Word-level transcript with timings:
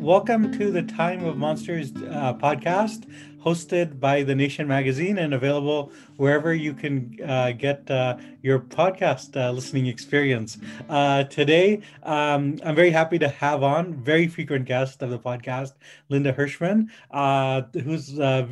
Welcome 0.00 0.52
to 0.58 0.70
the 0.70 0.82
Time 0.82 1.24
of 1.24 1.38
Monsters 1.38 1.92
uh, 1.92 2.34
podcast, 2.34 3.10
hosted 3.48 3.98
by 3.98 4.22
The 4.22 4.34
Nation 4.34 4.68
magazine 4.68 5.16
and 5.18 5.32
available 5.32 5.90
wherever 6.18 6.52
you 6.52 6.74
can 6.74 7.16
uh, 7.26 7.52
get 7.52 7.90
uh, 7.90 8.18
your 8.42 8.58
podcast 8.58 9.36
uh, 9.36 9.50
listening 9.52 9.86
experience. 9.86 10.58
Uh, 10.88 11.24
today, 11.24 11.80
um, 12.02 12.58
I'm 12.64 12.74
very 12.74 12.90
happy 12.90 13.18
to 13.20 13.28
have 13.28 13.62
on 13.62 13.94
very 13.94 14.26
frequent 14.26 14.66
guest 14.66 15.00
of 15.02 15.10
the 15.10 15.18
podcast, 15.18 15.72
Linda 16.10 16.32
Hirshman, 16.32 16.88
uh, 17.12 17.62
whose 17.84 18.18
uh, 18.18 18.46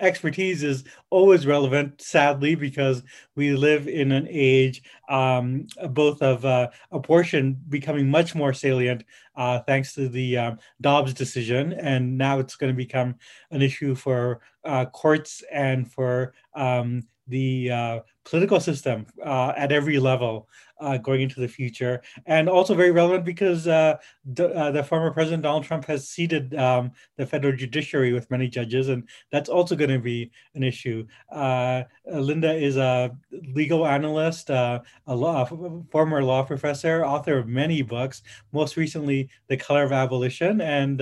expertise 0.00 0.64
is 0.64 0.82
always 1.10 1.46
relevant, 1.46 2.00
sadly, 2.00 2.56
because 2.56 3.04
we 3.36 3.54
live 3.54 3.86
in 3.86 4.10
an 4.10 4.26
age 4.30 4.82
um, 5.08 5.66
both 5.90 6.22
of 6.22 6.70
abortion 6.90 7.56
becoming 7.68 8.08
much 8.10 8.34
more 8.34 8.52
salient 8.52 9.04
thanks 9.66 9.94
to 9.94 10.08
the 10.08 10.56
Dobbs 10.80 11.12
decision, 11.12 11.74
and 11.74 12.16
now 12.16 12.38
it's 12.38 12.56
going 12.56 12.72
to 12.72 12.76
become 12.76 13.16
an 13.50 13.60
issue 13.62 13.94
for 13.94 14.23
uh, 14.64 14.86
courts 14.86 15.42
and 15.52 15.90
for 15.90 16.34
um, 16.54 17.06
the 17.28 17.70
uh, 17.70 18.00
political 18.24 18.58
system 18.60 19.06
uh, 19.24 19.52
at 19.56 19.72
every 19.72 19.98
level 19.98 20.48
uh, 20.80 20.96
going 20.98 21.20
into 21.20 21.40
the 21.40 21.48
future. 21.48 22.02
And 22.26 22.48
also 22.48 22.74
very 22.74 22.90
relevant 22.90 23.24
because 23.24 23.68
uh, 23.68 23.96
the, 24.24 24.48
uh, 24.48 24.70
the, 24.70 24.82
former 24.82 25.10
President 25.12 25.42
Donald 25.42 25.64
Trump 25.64 25.84
has 25.86 26.08
seated 26.08 26.54
um, 26.54 26.92
the 27.16 27.26
federal 27.26 27.56
judiciary 27.56 28.12
with 28.12 28.30
many 28.30 28.48
judges, 28.48 28.88
and 28.88 29.08
that's 29.30 29.48
also 29.48 29.76
going 29.76 29.90
to 29.90 29.98
be 29.98 30.30
an 30.54 30.62
issue. 30.62 31.06
Uh, 31.30 31.84
Linda 32.06 32.52
is 32.52 32.76
a 32.76 33.16
legal 33.54 33.86
analyst, 33.86 34.50
a 34.50 34.82
law, 35.06 35.44
former 35.90 36.22
law 36.22 36.42
professor, 36.42 37.04
author 37.04 37.38
of 37.38 37.46
many 37.46 37.82
books, 37.82 38.22
most 38.52 38.76
recently, 38.76 39.28
The 39.48 39.56
Color 39.56 39.84
of 39.84 39.92
Abolition, 39.92 40.60
and 40.60 41.00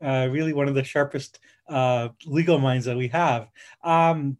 really 0.00 0.52
one 0.52 0.68
of 0.68 0.74
the 0.74 0.84
sharpest 0.84 1.40
uh, 1.68 2.08
legal 2.24 2.58
minds 2.58 2.86
that 2.86 2.96
we 2.96 3.08
have. 3.08 3.48
Um, 3.84 4.38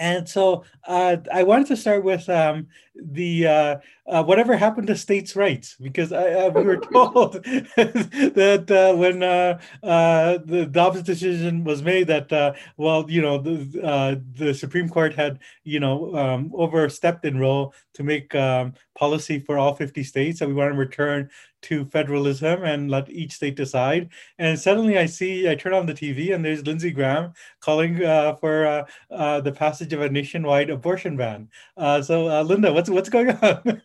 and 0.00 0.26
so 0.26 0.64
uh, 0.88 1.18
I 1.30 1.42
wanted 1.42 1.66
to 1.66 1.76
start 1.76 2.02
with 2.02 2.26
um, 2.30 2.68
the 2.94 3.46
uh, 3.46 3.76
uh, 4.06 4.24
whatever 4.24 4.56
happened 4.56 4.86
to 4.86 4.96
states' 4.96 5.36
rights? 5.36 5.76
Because 5.78 6.10
I, 6.10 6.32
uh, 6.32 6.50
we 6.50 6.62
were 6.62 6.76
told 6.92 7.34
that 7.44 8.66
uh, 8.70 8.96
when 8.96 9.22
uh, 9.22 9.58
the 9.82 10.66
Dobbs 10.70 11.02
decision 11.02 11.64
was 11.64 11.82
made 11.82 12.06
that 12.06 12.56
well 12.78 13.04
you 13.10 13.20
know 13.20 13.36
the 13.36 14.22
the 14.34 14.54
Supreme 14.54 14.88
Court 14.88 15.14
had 15.14 15.38
you 15.64 15.80
know 15.80 16.16
um, 16.16 16.50
overstepped 16.54 17.26
in 17.26 17.38
role 17.38 17.74
to 17.92 18.02
make 18.02 18.34
um, 18.34 18.72
policy 18.98 19.38
for 19.38 19.58
all 19.58 19.74
50 19.74 20.02
states 20.02 20.40
that 20.40 20.48
we 20.48 20.54
want 20.54 20.72
to 20.72 20.78
return 20.78 21.28
to 21.62 21.84
federalism 21.86 22.64
and 22.64 22.90
let 22.90 23.10
each 23.10 23.32
state 23.32 23.56
decide. 23.56 24.10
And 24.38 24.58
suddenly 24.58 24.98
I 24.98 25.06
see, 25.06 25.48
I 25.48 25.54
turn 25.54 25.72
on 25.72 25.86
the 25.86 25.94
TV 25.94 26.34
and 26.34 26.44
there's 26.44 26.66
Lindsey 26.66 26.90
Graham 26.90 27.32
calling 27.60 28.04
uh, 28.04 28.34
for 28.36 28.66
uh, 28.66 28.86
uh, 29.10 29.40
the 29.40 29.52
passage 29.52 29.92
of 29.92 30.02
a 30.02 30.10
nationwide 30.10 30.70
abortion 30.70 31.16
ban. 31.16 31.48
Uh, 31.76 32.02
so, 32.02 32.28
uh, 32.28 32.42
Linda, 32.42 32.72
what's 32.72 32.90
what's 32.90 33.08
going 33.08 33.30
on? 33.42 33.82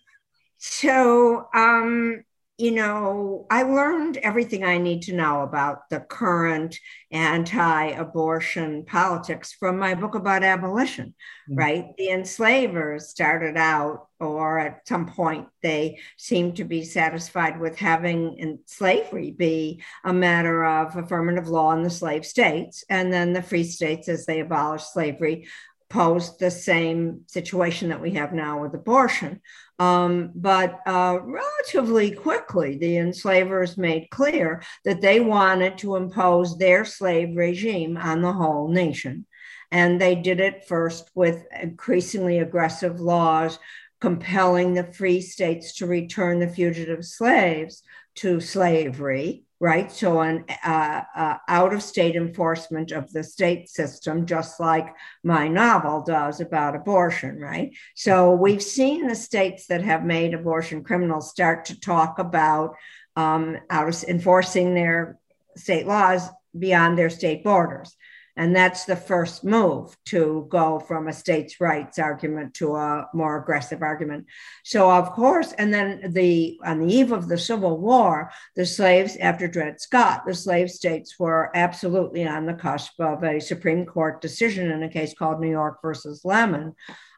so, 0.58 1.48
um, 1.54 2.25
you 2.58 2.72
know, 2.72 3.46
I 3.50 3.64
learned 3.64 4.16
everything 4.18 4.64
I 4.64 4.78
need 4.78 5.02
to 5.04 5.16
know 5.16 5.42
about 5.42 5.90
the 5.90 6.00
current 6.00 6.80
anti 7.12 7.88
abortion 7.88 8.86
politics 8.86 9.52
from 9.52 9.78
my 9.78 9.94
book 9.94 10.16
about 10.16 10.44
abolition, 10.44 11.16
mm-hmm. 11.50 11.56
right? 11.56 11.86
The 11.98 12.12
enslavers 12.12 13.10
started 13.10 13.58
out, 13.58 14.08
or 14.22 14.60
at 14.60 14.88
some 14.88 15.06
point, 15.06 15.50
they 15.62 16.00
seemed 16.18 16.56
to 16.56 16.64
be 16.64 16.86
satisfied 16.86 17.60
with 17.60 17.78
having 17.78 18.60
slavery 18.66 19.32
be 19.32 19.84
a 20.06 20.14
matter 20.14 20.64
of 20.64 20.96
affirmative 20.96 21.50
law 21.50 21.74
in 21.74 21.84
the 21.84 21.90
slave 21.90 22.26
states. 22.26 22.86
And 22.90 23.12
then 23.12 23.34
the 23.34 23.44
free 23.44 23.66
states, 23.66 24.08
as 24.08 24.26
they 24.26 24.40
abolished 24.40 24.94
slavery, 24.94 25.48
posed 25.90 26.40
the 26.40 26.52
same 26.52 27.22
situation 27.28 27.90
that 27.90 28.02
we 28.02 28.12
have 28.12 28.34
now 28.34 28.62
with 28.62 28.74
abortion. 28.74 29.42
Um, 29.78 30.32
but 30.36 30.80
uh, 30.86 31.20
relatively 31.22 32.12
quickly, 32.12 32.78
the 32.78 32.98
enslavers 32.98 33.78
made 33.78 34.10
clear 34.10 34.64
that 34.84 35.02
they 35.02 35.20
wanted 35.20 35.78
to 35.80 35.96
impose 35.96 36.58
their 36.58 36.86
slave 36.86 37.36
regime 37.36 37.98
on 37.98 38.22
the 38.22 38.34
whole 38.34 38.70
nation. 38.70 39.26
And 39.72 40.00
they 40.00 40.16
did 40.16 40.40
it 40.40 40.68
first 40.68 41.10
with 41.16 41.44
increasingly 41.62 42.40
aggressive 42.40 43.00
laws 43.00 43.60
compelling 44.00 44.74
the 44.74 44.84
free 44.84 45.22
states 45.22 45.76
to 45.76 45.88
return 45.88 46.40
the 46.40 46.48
fugitive 46.48 47.06
slaves 47.06 47.82
to 48.16 48.40
slavery 48.40 49.45
right? 49.60 49.92
So, 49.92 50.22
an 50.22 50.46
uh, 50.64 51.02
uh, 51.16 51.38
out 51.48 51.74
of 51.74 51.82
state 51.82 52.16
enforcement 52.16 52.92
of 52.92 53.12
the 53.12 53.24
state 53.24 53.70
system, 53.70 54.26
just 54.26 54.60
like 54.60 54.94
my 55.24 55.48
novel 55.48 56.04
does 56.04 56.42
about 56.42 56.76
abortion, 56.76 57.40
right? 57.40 57.72
So, 57.96 58.32
we've 58.32 58.64
seen 58.64 59.08
the 59.08 59.16
states 59.16 59.68
that 59.68 59.82
have 59.82 60.04
made 60.04 60.34
abortion 60.34 60.84
criminal 60.84 61.22
start 61.22 61.66
to 61.66 61.80
talk 61.80 62.20
about 62.20 62.76
um, 63.16 63.58
out 63.70 63.88
of 63.88 64.04
enforcing 64.04 64.74
their 64.74 65.18
state 65.56 65.88
laws 65.88 66.28
beyond 66.58 66.98
their 66.98 67.10
state 67.10 67.44
borders. 67.44 67.96
And 68.38 68.56
that's 68.56 68.84
the 68.84 68.98
first 68.98 69.44
move 69.46 69.96
to 70.08 70.46
go 70.50 70.80
from 70.80 71.08
a 71.08 71.14
states' 71.14 71.62
rights 71.62 71.98
argument 71.98 72.54
to 72.56 72.76
a 72.76 73.08
more 73.14 73.38
aggressive 73.38 73.82
argument. 73.82 74.26
So, 74.64 74.92
of 74.92 75.12
course, 75.12 75.54
and 75.54 75.74
then 75.74 76.12
the 76.12 76.60
on 76.66 76.80
the 76.80 76.94
eve 76.94 77.14
of 77.14 77.30
the 77.30 77.38
Civil 77.38 77.78
War, 77.78 78.32
the 78.56 78.66
slaves, 78.66 79.16
after 79.18 79.48
Dred 79.48 79.80
Scott, 79.80 80.24
the 80.26 80.34
slave 80.34 80.70
states 80.70 81.18
were 81.18 81.50
absolutely 81.56 82.28
on 82.28 82.46
the 82.46 82.54
cusp 82.54 83.00
of 83.00 83.24
a 83.24 83.40
Supreme 83.40 83.86
Court 83.86 84.22
decision 84.22 84.70
in 84.70 84.84
a 84.84 84.90
case 84.90 85.14
called 85.14 85.40
New 85.40 85.50
York 85.50 85.82
versus 85.82 86.24
Lemmon, 86.26 86.74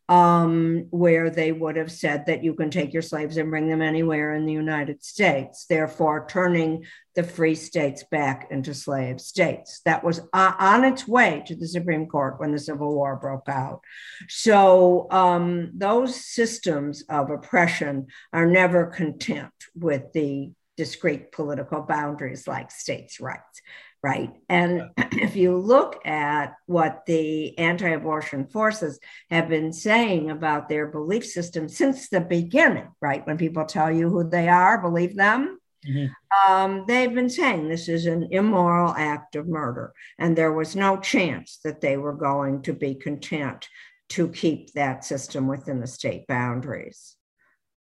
um, 0.10 0.88
where 0.92 1.30
they 1.30 1.52
would 1.52 1.76
have 1.76 1.92
said 1.92 2.28
that 2.28 2.44
you 2.44 2.54
can 2.54 2.70
take 2.70 2.94
your 2.94 3.02
slaves 3.02 3.38
and 3.38 3.50
bring 3.50 3.68
them 3.68 3.82
anywhere 3.82 4.34
in 4.34 4.46
the 4.46 4.54
United 4.54 5.04
States, 5.04 5.66
therefore 5.66 6.28
turning 6.30 6.86
the 7.18 7.24
free 7.24 7.56
states 7.56 8.04
back 8.12 8.48
into 8.52 8.76
slave 8.76 9.20
states. 9.20 9.82
That 9.86 10.04
was 10.04 10.22
on 10.34 10.86
its 10.86 11.08
way 11.08 11.44
to 11.48 11.56
the 11.56 11.68
Supreme 11.68 12.06
Court 12.06 12.40
when 12.40 12.52
the 12.52 12.60
Civil 12.60 12.94
War 12.94 13.16
broke 13.16 13.50
out. 13.50 13.82
So 14.30 15.08
um, 15.10 15.72
those 15.74 16.16
systems 16.16 17.04
of 17.10 17.32
oppression 17.32 18.06
are 18.32 18.46
never 18.46 18.86
content 18.86 19.52
with 19.76 20.14
the 20.14 20.52
discrete 20.78 21.32
political 21.32 21.82
boundaries 21.82 22.48
like 22.48 22.70
states' 22.70 23.20
rights 23.20 23.62
right? 24.04 24.32
And 24.48 24.92
if 25.14 25.36
you 25.36 25.58
look 25.58 26.06
at 26.06 26.54
what 26.68 27.04
the 27.08 27.58
anti 27.58 27.90
abortion 27.90 28.46
forces 28.46 29.00
have 29.32 29.50
been 29.50 29.74
saying 29.74 30.30
about 30.30 30.70
their 30.70 30.86
belief 30.86 31.26
system 31.26 31.68
since 31.68 32.08
the 32.08 32.22
beginning, 32.22 32.90
right? 33.02 33.26
When 33.26 33.38
people 33.40 33.66
tell 33.66 33.92
you 33.92 34.08
who 34.08 34.30
they 34.30 34.50
are, 34.50 34.80
believe 34.80 35.16
them. 35.16 35.58
Mm-hmm. 35.90 36.52
Um, 36.52 36.86
they've 36.88 37.14
been 37.14 37.30
saying 37.30 37.68
this 37.68 37.88
is 37.88 38.06
an 38.06 38.28
immoral 38.32 38.94
act 38.96 39.36
of 39.36 39.48
murder, 39.48 39.94
and 40.20 40.36
there 40.36 40.54
was 40.54 40.76
no 40.76 40.98
chance 40.98 41.60
that 41.64 41.82
they 41.82 41.98
were 41.98 42.16
going 42.16 42.62
to 42.64 42.74
be 42.74 42.96
content 42.96 43.68
to 44.10 44.30
keep 44.30 44.74
that 44.74 45.04
system 45.04 45.48
within 45.48 45.80
the 45.80 45.88
state 45.88 46.28
boundaries. 46.28 47.16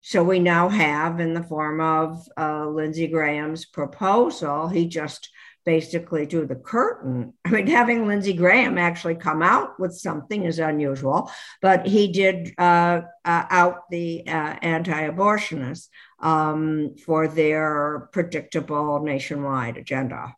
So 0.00 0.22
we 0.22 0.38
now 0.38 0.68
have, 0.68 1.18
in 1.18 1.34
the 1.34 1.42
form 1.42 1.80
of 1.80 2.28
uh, 2.36 2.68
Lindsey 2.68 3.08
Graham's 3.08 3.64
proposal, 3.64 4.68
he 4.68 4.86
just 4.86 5.28
basically 5.66 6.24
drew 6.24 6.46
the 6.46 6.54
curtain. 6.54 7.34
I 7.44 7.50
mean, 7.50 7.66
having 7.66 8.06
Lindsey 8.06 8.32
Graham 8.32 8.78
actually 8.78 9.16
come 9.16 9.42
out 9.42 9.78
with 9.78 9.94
something 9.94 10.44
is 10.44 10.58
unusual, 10.58 11.30
but 11.60 11.86
he 11.86 12.10
did 12.10 12.54
uh, 12.56 13.02
uh, 13.24 13.44
out 13.50 13.90
the 13.90 14.22
uh, 14.26 14.56
anti 14.62 15.10
abortionists 15.10 15.88
um, 16.20 16.94
for 17.04 17.28
their 17.28 18.08
predictable 18.12 19.02
nationwide 19.02 19.76
agenda. 19.76 20.34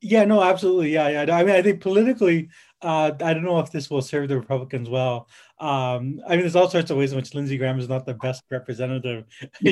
Yeah, 0.00 0.24
no, 0.24 0.42
absolutely. 0.42 0.92
Yeah, 0.92 1.08
yeah. 1.08 1.36
I 1.36 1.42
mean, 1.42 1.56
I 1.56 1.62
think 1.62 1.80
politically, 1.80 2.48
uh, 2.86 3.10
I 3.20 3.34
don't 3.34 3.42
know 3.42 3.58
if 3.58 3.72
this 3.72 3.90
will 3.90 4.00
serve 4.00 4.28
the 4.28 4.38
Republicans 4.38 4.88
well. 4.88 5.28
Um, 5.58 6.20
I 6.24 6.30
mean, 6.30 6.40
there's 6.42 6.54
all 6.54 6.70
sorts 6.70 6.92
of 6.92 6.96
ways 6.96 7.10
in 7.10 7.16
which 7.16 7.34
Lindsey 7.34 7.58
Graham 7.58 7.80
is 7.80 7.88
not 7.88 8.06
the 8.06 8.14
best 8.14 8.44
representative. 8.48 9.24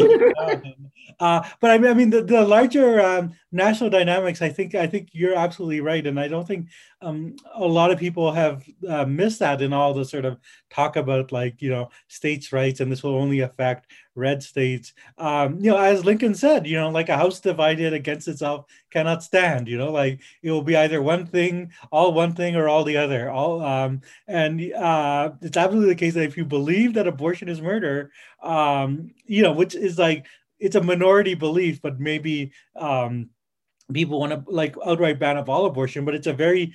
uh, 1.20 1.48
but 1.60 1.70
I 1.70 1.78
mean, 1.78 1.90
I 1.90 1.94
mean, 1.94 2.10
the, 2.10 2.24
the 2.24 2.44
larger 2.44 3.00
um, 3.00 3.32
national 3.52 3.90
dynamics. 3.90 4.42
I 4.42 4.48
think 4.48 4.74
I 4.74 4.88
think 4.88 5.10
you're 5.12 5.36
absolutely 5.36 5.80
right, 5.80 6.04
and 6.04 6.18
I 6.18 6.26
don't 6.26 6.46
think 6.46 6.70
um, 7.04 7.36
a 7.54 7.66
lot 7.66 7.90
of 7.90 7.98
people 7.98 8.32
have 8.32 8.64
uh, 8.88 9.04
missed 9.04 9.38
that 9.40 9.60
in 9.60 9.72
all 9.72 9.92
the 9.92 10.04
sort 10.04 10.24
of 10.24 10.38
talk 10.70 10.96
about 10.96 11.32
like 11.32 11.60
you 11.60 11.70
know 11.70 11.90
states' 12.08 12.52
rights, 12.52 12.80
and 12.80 12.90
this 12.90 13.02
will 13.02 13.16
only 13.16 13.40
affect 13.40 13.90
red 14.14 14.42
states. 14.42 14.92
Um, 15.18 15.58
you 15.58 15.70
know, 15.70 15.76
as 15.76 16.04
Lincoln 16.04 16.34
said, 16.34 16.66
you 16.66 16.76
know, 16.76 16.88
like 16.88 17.08
a 17.08 17.16
house 17.16 17.40
divided 17.40 17.92
against 17.92 18.28
itself 18.28 18.66
cannot 18.90 19.22
stand. 19.22 19.68
You 19.68 19.78
know, 19.78 19.92
like 19.92 20.20
it 20.42 20.50
will 20.50 20.62
be 20.62 20.76
either 20.76 21.02
one 21.02 21.26
thing, 21.26 21.72
all 21.92 22.12
one 22.12 22.32
thing, 22.34 22.56
or 22.56 22.68
all 22.68 22.84
the 22.84 22.96
other. 22.96 23.30
All 23.30 23.62
um, 23.62 24.00
and 24.26 24.72
uh, 24.72 25.32
it's 25.42 25.56
absolutely 25.56 25.90
the 25.90 26.00
case 26.00 26.14
that 26.14 26.24
if 26.24 26.36
you 26.36 26.44
believe 26.44 26.94
that 26.94 27.06
abortion 27.06 27.48
is 27.48 27.60
murder, 27.60 28.10
um, 28.42 29.12
you 29.26 29.42
know, 29.42 29.52
which 29.52 29.74
is 29.74 29.98
like 29.98 30.26
it's 30.58 30.76
a 30.76 30.82
minority 30.82 31.34
belief, 31.34 31.82
but 31.82 32.00
maybe 32.00 32.52
um, 32.76 33.28
people 33.94 34.20
want 34.20 34.32
to 34.32 34.42
like 34.50 34.76
outright 34.86 35.18
ban 35.18 35.36
of 35.36 35.48
all 35.48 35.66
abortion, 35.66 36.04
but 36.04 36.14
it's 36.14 36.26
a 36.26 36.32
very 36.32 36.72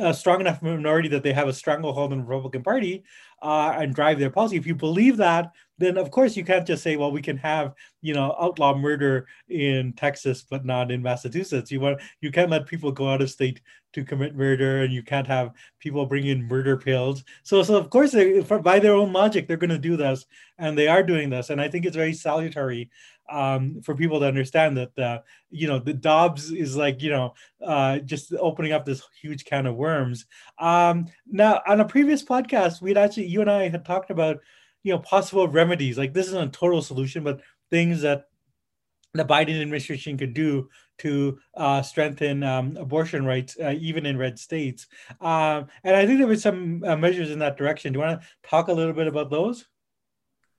uh, 0.00 0.12
strong 0.12 0.40
enough 0.40 0.62
minority 0.62 1.08
that 1.08 1.22
they 1.22 1.32
have 1.32 1.48
a 1.48 1.52
stranglehold 1.52 2.12
in 2.12 2.18
the 2.18 2.24
Republican 2.24 2.62
Party 2.62 3.04
uh, 3.42 3.74
and 3.76 3.94
drive 3.94 4.18
their 4.18 4.30
policy. 4.30 4.56
If 4.56 4.66
you 4.66 4.74
believe 4.74 5.16
that, 5.18 5.52
then 5.78 5.98
of 5.98 6.10
course 6.10 6.36
you 6.36 6.44
can't 6.44 6.66
just 6.66 6.82
say, 6.82 6.96
well, 6.96 7.10
we 7.10 7.22
can 7.22 7.36
have 7.38 7.74
you 8.00 8.14
know 8.14 8.34
outlaw 8.40 8.76
murder 8.76 9.26
in 9.48 9.92
Texas 9.94 10.44
but 10.48 10.64
not 10.64 10.90
in 10.90 11.02
Massachusetts. 11.02 11.70
You 11.70 11.80
want 11.80 12.00
you 12.20 12.30
can't 12.30 12.50
let 12.50 12.66
people 12.66 12.92
go 12.92 13.08
out 13.08 13.22
of 13.22 13.30
state 13.30 13.60
to 13.92 14.04
commit 14.04 14.34
murder, 14.34 14.82
and 14.82 14.92
you 14.92 15.02
can't 15.02 15.26
have 15.26 15.52
people 15.78 16.06
bring 16.06 16.26
in 16.26 16.48
murder 16.48 16.76
pills. 16.76 17.24
So 17.42 17.62
so 17.62 17.76
of 17.76 17.90
course 17.90 18.12
they, 18.12 18.40
by 18.40 18.78
their 18.78 18.94
own 18.94 19.12
logic 19.12 19.46
they're 19.46 19.56
going 19.56 19.70
to 19.70 19.78
do 19.78 19.96
this, 19.96 20.24
and 20.58 20.78
they 20.78 20.88
are 20.88 21.02
doing 21.02 21.30
this, 21.30 21.50
and 21.50 21.60
I 21.60 21.68
think 21.68 21.84
it's 21.84 21.96
very 21.96 22.14
salutary 22.14 22.90
um, 23.30 23.80
for 23.82 23.94
people 23.94 24.20
to 24.20 24.26
understand 24.26 24.76
that 24.76 24.98
uh, 24.98 25.20
you 25.50 25.66
know 25.68 25.78
the 25.78 25.92
Dobbs 25.92 26.50
is 26.50 26.76
like 26.76 27.02
you 27.02 27.10
know 27.10 27.34
uh, 27.64 27.98
just 27.98 28.32
opening 28.34 28.72
up 28.72 28.84
this 28.84 29.02
huge 29.20 29.44
can 29.44 29.66
of 29.66 29.76
worms. 29.76 30.26
Um, 30.58 31.06
now 31.26 31.60
on 31.66 31.80
a 31.80 31.84
previous 31.84 32.22
podcast, 32.22 32.82
we'd 32.82 32.98
actually 32.98 33.26
you 33.26 33.40
and 33.40 33.50
I 33.50 33.68
had 33.68 33.84
talked 33.84 34.10
about 34.10 34.38
you 34.82 34.92
know 34.92 34.98
possible 34.98 35.48
remedies. 35.48 35.98
Like 35.98 36.12
this 36.12 36.28
isn't 36.28 36.48
a 36.48 36.52
total 36.52 36.82
solution, 36.82 37.24
but 37.24 37.40
things 37.70 38.02
that 38.02 38.26
the 39.14 39.24
Biden 39.24 39.60
administration 39.60 40.16
could 40.16 40.34
do 40.34 40.68
to 40.98 41.38
uh, 41.56 41.82
strengthen 41.82 42.42
um, 42.42 42.76
abortion 42.76 43.24
rights, 43.24 43.56
uh, 43.62 43.74
even 43.78 44.06
in 44.06 44.16
red 44.16 44.38
states. 44.38 44.86
Um, 45.20 45.66
and 45.84 45.96
I 45.96 46.06
think 46.06 46.18
there 46.18 46.26
were 46.26 46.36
some 46.36 46.82
uh, 46.84 46.96
measures 46.96 47.30
in 47.30 47.38
that 47.40 47.56
direction. 47.56 47.92
Do 47.92 47.98
you 47.98 48.04
want 48.04 48.20
to 48.20 48.26
talk 48.48 48.68
a 48.68 48.72
little 48.72 48.94
bit 48.94 49.08
about 49.08 49.30
those? 49.30 49.66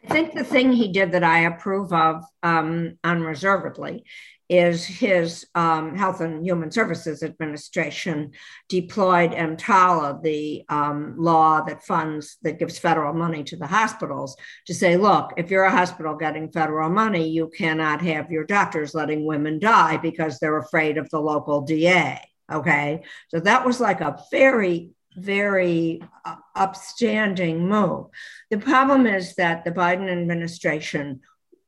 I 0.05 0.13
think 0.13 0.33
the 0.33 0.44
thing 0.44 0.73
he 0.73 0.91
did 0.91 1.13
that 1.13 1.23
I 1.23 1.45
approve 1.45 1.94
of 1.94 2.23
um, 2.41 2.97
unreservedly 3.03 4.03
is 4.50 4.85
his 4.85 5.47
um, 5.55 5.95
Health 5.95 6.19
and 6.19 6.45
Human 6.45 6.69
Services 6.69 7.23
Administration 7.23 8.31
deployed 8.67 9.31
EMTALA, 9.31 10.21
the 10.21 10.63
um, 10.67 11.15
law 11.17 11.61
that 11.61 11.85
funds, 11.85 12.38
that 12.41 12.59
gives 12.59 12.77
federal 12.77 13.13
money 13.13 13.44
to 13.45 13.55
the 13.55 13.65
hospitals, 13.65 14.35
to 14.67 14.73
say, 14.73 14.97
look, 14.97 15.31
if 15.38 15.50
you're 15.50 15.63
a 15.63 15.71
hospital 15.71 16.15
getting 16.15 16.51
federal 16.51 16.89
money, 16.89 17.29
you 17.29 17.50
cannot 17.57 18.01
have 18.01 18.29
your 18.29 18.44
doctors 18.44 18.94
letting 18.94 19.25
women 19.25 19.59
die 19.59 19.97
because 19.97 20.38
they're 20.38 20.57
afraid 20.57 20.97
of 20.97 21.09
the 21.09 21.19
local 21.19 21.61
DA. 21.61 22.19
Okay. 22.51 23.03
So 23.29 23.39
that 23.39 23.65
was 23.65 23.79
like 23.79 24.01
a 24.01 24.21
very 24.29 24.91
very 25.15 26.01
uh, 26.25 26.36
upstanding 26.56 27.68
move. 27.68 28.07
The 28.50 28.57
problem 28.57 29.06
is 29.06 29.36
that 29.36 29.63
the 29.63 29.71
Biden 29.71 30.10
administration 30.10 31.21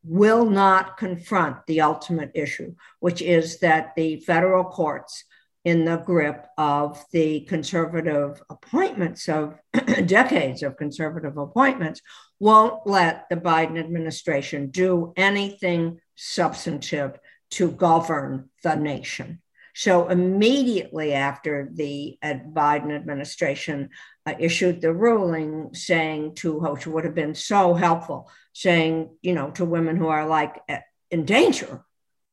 will 0.03 0.45
not 0.45 0.97
confront 0.97 1.65
the 1.65 1.81
ultimate 1.81 2.31
issue, 2.36 2.75
which 3.00 3.21
is 3.21 3.59
that 3.59 3.95
the 3.95 4.19
federal 4.21 4.63
courts, 4.63 5.24
in 5.63 5.83
the 5.83 5.97
grip 5.97 6.45
of 6.59 7.03
the 7.12 7.39
conservative 7.42 8.39
appointments 8.51 9.27
of 9.27 9.59
decades 10.06 10.62
of 10.62 10.77
conservative 10.77 11.38
appointments, 11.38 12.01
won't 12.39 12.86
let 12.86 13.27
the 13.30 13.36
Biden 13.36 13.80
administration 13.80 14.69
do 14.69 15.12
anything 15.18 16.00
substantive 16.15 17.18
to 17.50 17.71
govern 17.71 18.50
the 18.63 18.75
nation. 18.75 19.42
So 19.75 20.07
immediately 20.07 21.13
after 21.13 21.69
the 21.72 22.18
uh, 22.24 22.36
Biden 22.54 22.95
administration 22.95 23.89
uh, 24.25 24.33
issued 24.39 24.80
the 24.80 24.94
ruling 24.94 25.74
saying 25.74 26.36
to, 26.36 26.57
which 26.60 26.88
would 26.88 27.04
have 27.04 27.13
been 27.13 27.36
so 27.36 27.74
helpful, 27.74 28.31
saying, 28.54 29.18
you 29.22 29.33
know, 29.33 29.51
to 29.51 29.66
women 29.66 29.98
who 29.98 30.07
are 30.07 30.25
like 30.25 30.62
uh, 30.69 30.77
in 31.12 31.25
danger 31.25 31.83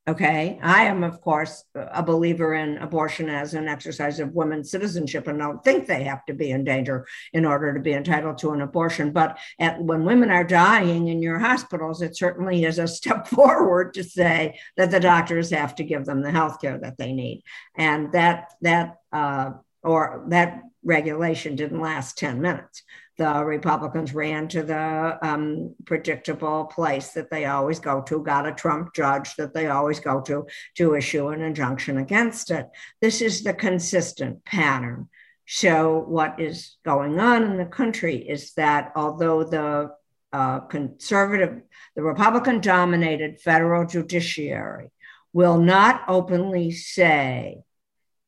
Okay. 0.08 0.58
I 0.60 0.86
am, 0.86 1.04
of 1.04 1.20
course, 1.20 1.62
a 1.76 2.02
believer 2.02 2.54
in 2.54 2.76
abortion 2.78 3.28
as 3.28 3.54
an 3.54 3.68
exercise 3.68 4.18
of 4.18 4.34
women's 4.34 4.68
citizenship 4.68 5.28
and 5.28 5.38
don't 5.38 5.62
think 5.62 5.86
they 5.86 6.02
have 6.02 6.24
to 6.24 6.34
be 6.34 6.50
in 6.50 6.64
danger 6.64 7.06
in 7.32 7.44
order 7.44 7.72
to 7.72 7.78
be 7.78 7.92
entitled 7.92 8.38
to 8.38 8.50
an 8.50 8.62
abortion. 8.62 9.12
But 9.12 9.38
at, 9.60 9.80
when 9.80 10.04
women 10.04 10.28
are 10.28 10.42
dying 10.42 11.06
in 11.06 11.22
your 11.22 11.38
hospitals, 11.38 12.02
it 12.02 12.16
certainly 12.16 12.64
is 12.64 12.80
a 12.80 12.88
step 13.02 13.28
forward 13.28 13.94
to 13.94 14.02
say 14.02 14.58
that 14.76 14.90
the 14.90 14.98
doctors 14.98 15.50
have 15.50 15.76
to 15.76 15.84
give 15.84 16.04
them 16.04 16.20
the 16.20 16.32
health 16.32 16.60
care 16.60 16.78
that 16.78 16.98
they 16.98 17.12
need. 17.12 17.44
And 17.76 18.10
that, 18.10 18.54
that, 18.62 18.96
uh, 19.12 19.52
or 19.84 20.24
that 20.30 20.62
regulation 20.82 21.54
didn't 21.54 21.80
last 21.80 22.18
10 22.18 22.40
minutes 22.40 22.82
the 23.18 23.44
Republicans 23.44 24.14
ran 24.14 24.48
to 24.48 24.62
the 24.62 25.18
um, 25.22 25.74
predictable 25.84 26.64
place 26.64 27.10
that 27.10 27.30
they 27.30 27.44
always 27.44 27.78
go 27.78 28.00
to, 28.02 28.22
got 28.22 28.46
a 28.46 28.52
Trump 28.52 28.94
judge 28.94 29.34
that 29.36 29.52
they 29.52 29.66
always 29.66 30.00
go 30.00 30.20
to 30.22 30.46
to 30.76 30.94
issue 30.94 31.28
an 31.28 31.42
injunction 31.42 31.98
against 31.98 32.50
it. 32.50 32.68
This 33.00 33.20
is 33.20 33.42
the 33.42 33.54
consistent 33.54 34.44
pattern. 34.44 35.08
So, 35.46 36.04
what 36.08 36.40
is 36.40 36.76
going 36.84 37.20
on 37.20 37.42
in 37.42 37.58
the 37.58 37.66
country 37.66 38.16
is 38.16 38.54
that 38.54 38.92
although 38.96 39.44
the 39.44 39.90
uh, 40.32 40.60
conservative, 40.60 41.60
the 41.94 42.02
Republican 42.02 42.60
dominated 42.60 43.40
federal 43.40 43.86
judiciary 43.86 44.90
will 45.32 45.58
not 45.58 46.02
openly 46.08 46.70
say 46.70 47.58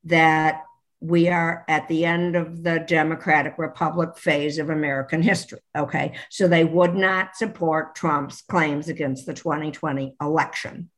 that 0.03 0.63
we 1.07 1.29
are 1.29 1.63
at 1.67 1.87
the 1.87 2.05
end 2.05 2.35
of 2.35 2.63
the 2.63 2.79
Democratic 2.79 3.57
Republic 3.57 4.17
phase 4.17 4.57
of 4.57 4.69
American 4.69 5.21
history. 5.21 5.59
Okay. 5.77 6.13
So 6.29 6.47
they 6.47 6.63
would 6.63 6.95
not 6.95 7.35
support 7.35 7.95
Trump's 7.95 8.41
claims 8.41 8.89
against 8.89 9.25
the 9.25 9.33
2020 9.33 10.15
election. 10.19 10.89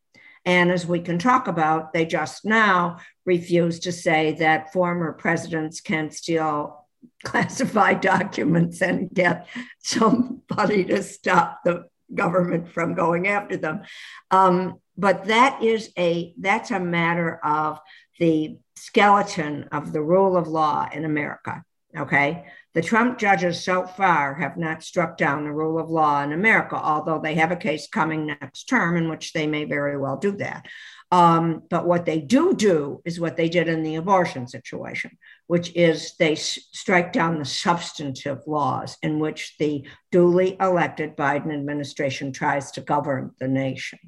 And 0.45 0.71
as 0.71 0.85
we 0.85 1.01
can 1.01 1.19
talk 1.19 1.49
about, 1.49 1.91
they 1.91 2.05
just 2.05 2.45
now 2.45 2.99
refuse 3.25 3.79
to 3.81 3.91
say 3.91 4.33
that 4.39 4.71
former 4.71 5.11
presidents 5.11 5.81
can 5.81 6.09
steal 6.09 6.85
classified 7.23 7.99
documents 7.99 8.81
and 8.81 9.09
get 9.13 9.47
somebody 9.79 10.85
to 10.85 11.03
stop 11.03 11.59
the 11.65 11.85
government 12.13 12.69
from 12.71 12.93
going 12.93 13.27
after 13.27 13.57
them. 13.57 13.81
Um, 14.31 14.79
but 14.97 15.25
that 15.25 15.61
is 15.61 15.91
a 15.97 16.33
that's 16.39 16.71
a 16.71 16.79
matter 16.79 17.39
of 17.43 17.79
the 18.19 18.57
skeleton 18.77 19.65
of 19.71 19.91
the 19.91 20.01
rule 20.01 20.37
of 20.37 20.47
law 20.47 20.87
in 20.91 21.05
America. 21.05 21.63
Okay. 21.97 22.45
The 22.73 22.81
Trump 22.83 23.17
judges 23.17 23.63
so 23.63 23.87
far 23.87 24.35
have 24.35 24.55
not 24.55 24.83
struck 24.83 25.17
down 25.17 25.43
the 25.43 25.51
rule 25.51 25.79
of 25.79 25.89
law 25.89 26.21
in 26.21 26.31
America, 26.31 26.75
although 26.75 27.19
they 27.19 27.33
have 27.35 27.51
a 27.51 27.55
case 27.55 27.87
coming 27.87 28.27
next 28.27 28.65
term 28.65 28.97
in 28.97 29.09
which 29.09 29.33
they 29.33 29.47
may 29.47 29.65
very 29.65 29.97
well 29.97 30.17
do 30.17 30.33
that. 30.33 30.67
Um, 31.09 31.63
but 31.69 31.87
what 31.87 32.05
they 32.05 32.19
do 32.19 32.53
do 32.53 33.01
is 33.05 33.19
what 33.19 33.37
they 33.37 33.47
did 33.49 33.67
in 33.69 33.81
the 33.81 33.95
abortion 33.95 34.47
situation, 34.47 35.17
which 35.47 35.73
is 35.73 36.15
they 36.19 36.33
s- 36.33 36.59
strike 36.71 37.13
down 37.13 37.39
the 37.39 37.45
substantive 37.45 38.39
laws 38.45 38.97
in 39.01 39.19
which 39.19 39.55
the 39.57 39.87
duly 40.11 40.57
elected 40.59 41.15
Biden 41.15 41.53
administration 41.53 42.33
tries 42.33 42.71
to 42.71 42.81
govern 42.81 43.31
the 43.39 43.47
nation. 43.47 43.99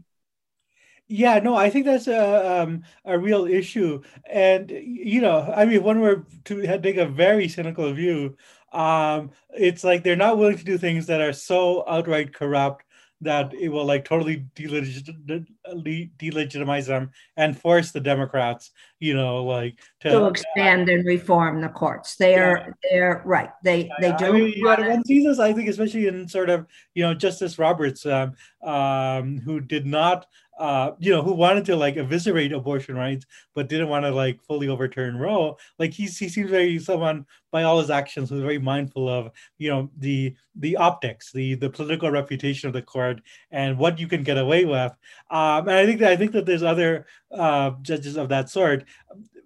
Yeah, 1.11 1.39
no, 1.39 1.55
I 1.55 1.71
think 1.71 1.85
that's 1.85 2.07
a 2.07 2.61
um, 2.61 2.83
a 3.03 3.17
real 3.17 3.47
issue, 3.47 4.03
and 4.29 4.69
you 4.69 5.21
know, 5.21 5.51
I 5.55 5.65
mean, 5.65 5.81
when 5.81 6.01
we're 6.01 6.23
to 6.45 6.77
take 6.77 6.97
a 6.97 7.07
very 7.07 7.47
cynical 7.47 7.91
view, 7.93 8.37
um, 8.71 9.31
it's 9.49 9.83
like 9.83 10.03
they're 10.03 10.15
not 10.15 10.37
willing 10.37 10.59
to 10.59 10.63
do 10.63 10.77
things 10.77 11.07
that 11.07 11.19
are 11.19 11.33
so 11.33 11.83
outright 11.87 12.31
corrupt 12.31 12.85
that 13.21 13.53
it 13.53 13.69
will 13.69 13.85
like 13.85 14.05
totally 14.05 14.45
delegitimize 14.55 16.85
them 16.85 17.11
and 17.35 17.57
force 17.57 17.91
the 17.91 17.99
Democrats, 17.99 18.71
you 18.99 19.13
know, 19.13 19.43
like 19.43 19.77
to, 19.99 20.09
to 20.09 20.27
expand 20.27 20.89
uh, 20.89 20.93
and 20.93 21.05
reform 21.05 21.59
the 21.59 21.69
courts. 21.69 22.15
They 22.15 22.35
are 22.35 22.75
they're 22.89 23.21
right. 23.25 23.49
They 23.63 23.89
they 23.99 24.13
do. 24.13 24.25
I 24.25 24.31
mean, 24.31 24.53
yeah, 24.55 24.87
one 24.87 25.03
sees 25.05 25.25
this, 25.25 25.39
I 25.39 25.53
think, 25.53 25.69
especially 25.69 26.07
in 26.07 26.27
sort 26.27 26.49
of 26.49 26.65
you 26.93 27.03
know 27.03 27.13
Justice 27.13 27.59
Roberts, 27.59 28.05
um, 28.05 28.33
um, 28.63 29.39
who 29.39 29.59
did 29.59 29.85
not 29.85 30.25
uh, 30.59 30.91
you 30.99 31.09
know, 31.09 31.21
who 31.21 31.33
wanted 31.33 31.63
to 31.65 31.75
like 31.75 31.95
eviscerate 31.95 32.51
abortion 32.51 32.95
rights, 32.95 33.25
but 33.55 33.69
didn't 33.69 33.87
want 33.87 34.03
to 34.03 34.11
like 34.11 34.43
fully 34.43 34.67
overturn 34.67 35.17
Roe. 35.17 35.57
Like 35.79 35.93
he's 35.93 36.17
he 36.17 36.27
seems 36.27 36.49
very 36.49 36.77
someone 36.79 37.25
by 37.49 37.63
all 37.63 37.79
his 37.79 37.89
actions 37.89 38.29
who's 38.29 38.41
very 38.41 38.59
mindful 38.59 39.07
of 39.07 39.31
you 39.57 39.69
know 39.69 39.89
the 39.97 40.35
the 40.55 40.75
optics, 40.75 41.31
the 41.31 41.55
the 41.55 41.69
political 41.69 42.11
reputation 42.11 42.67
of 42.67 42.73
the 42.73 42.81
court, 42.81 43.21
and 43.51 43.77
what 43.77 43.99
you 43.99 44.07
can 44.07 44.21
get 44.21 44.37
away 44.37 44.65
with. 44.65 44.91
Um, 45.31 45.69
and 45.69 45.71
I 45.71 45.85
think 45.85 46.01
that 46.01 46.11
I 46.11 46.17
think 46.17 46.33
that 46.33 46.45
there's 46.45 46.63
other 46.63 47.05
uh, 47.31 47.71
judges 47.81 48.17
of 48.17 48.27
that 48.29 48.49
sort. 48.49 48.83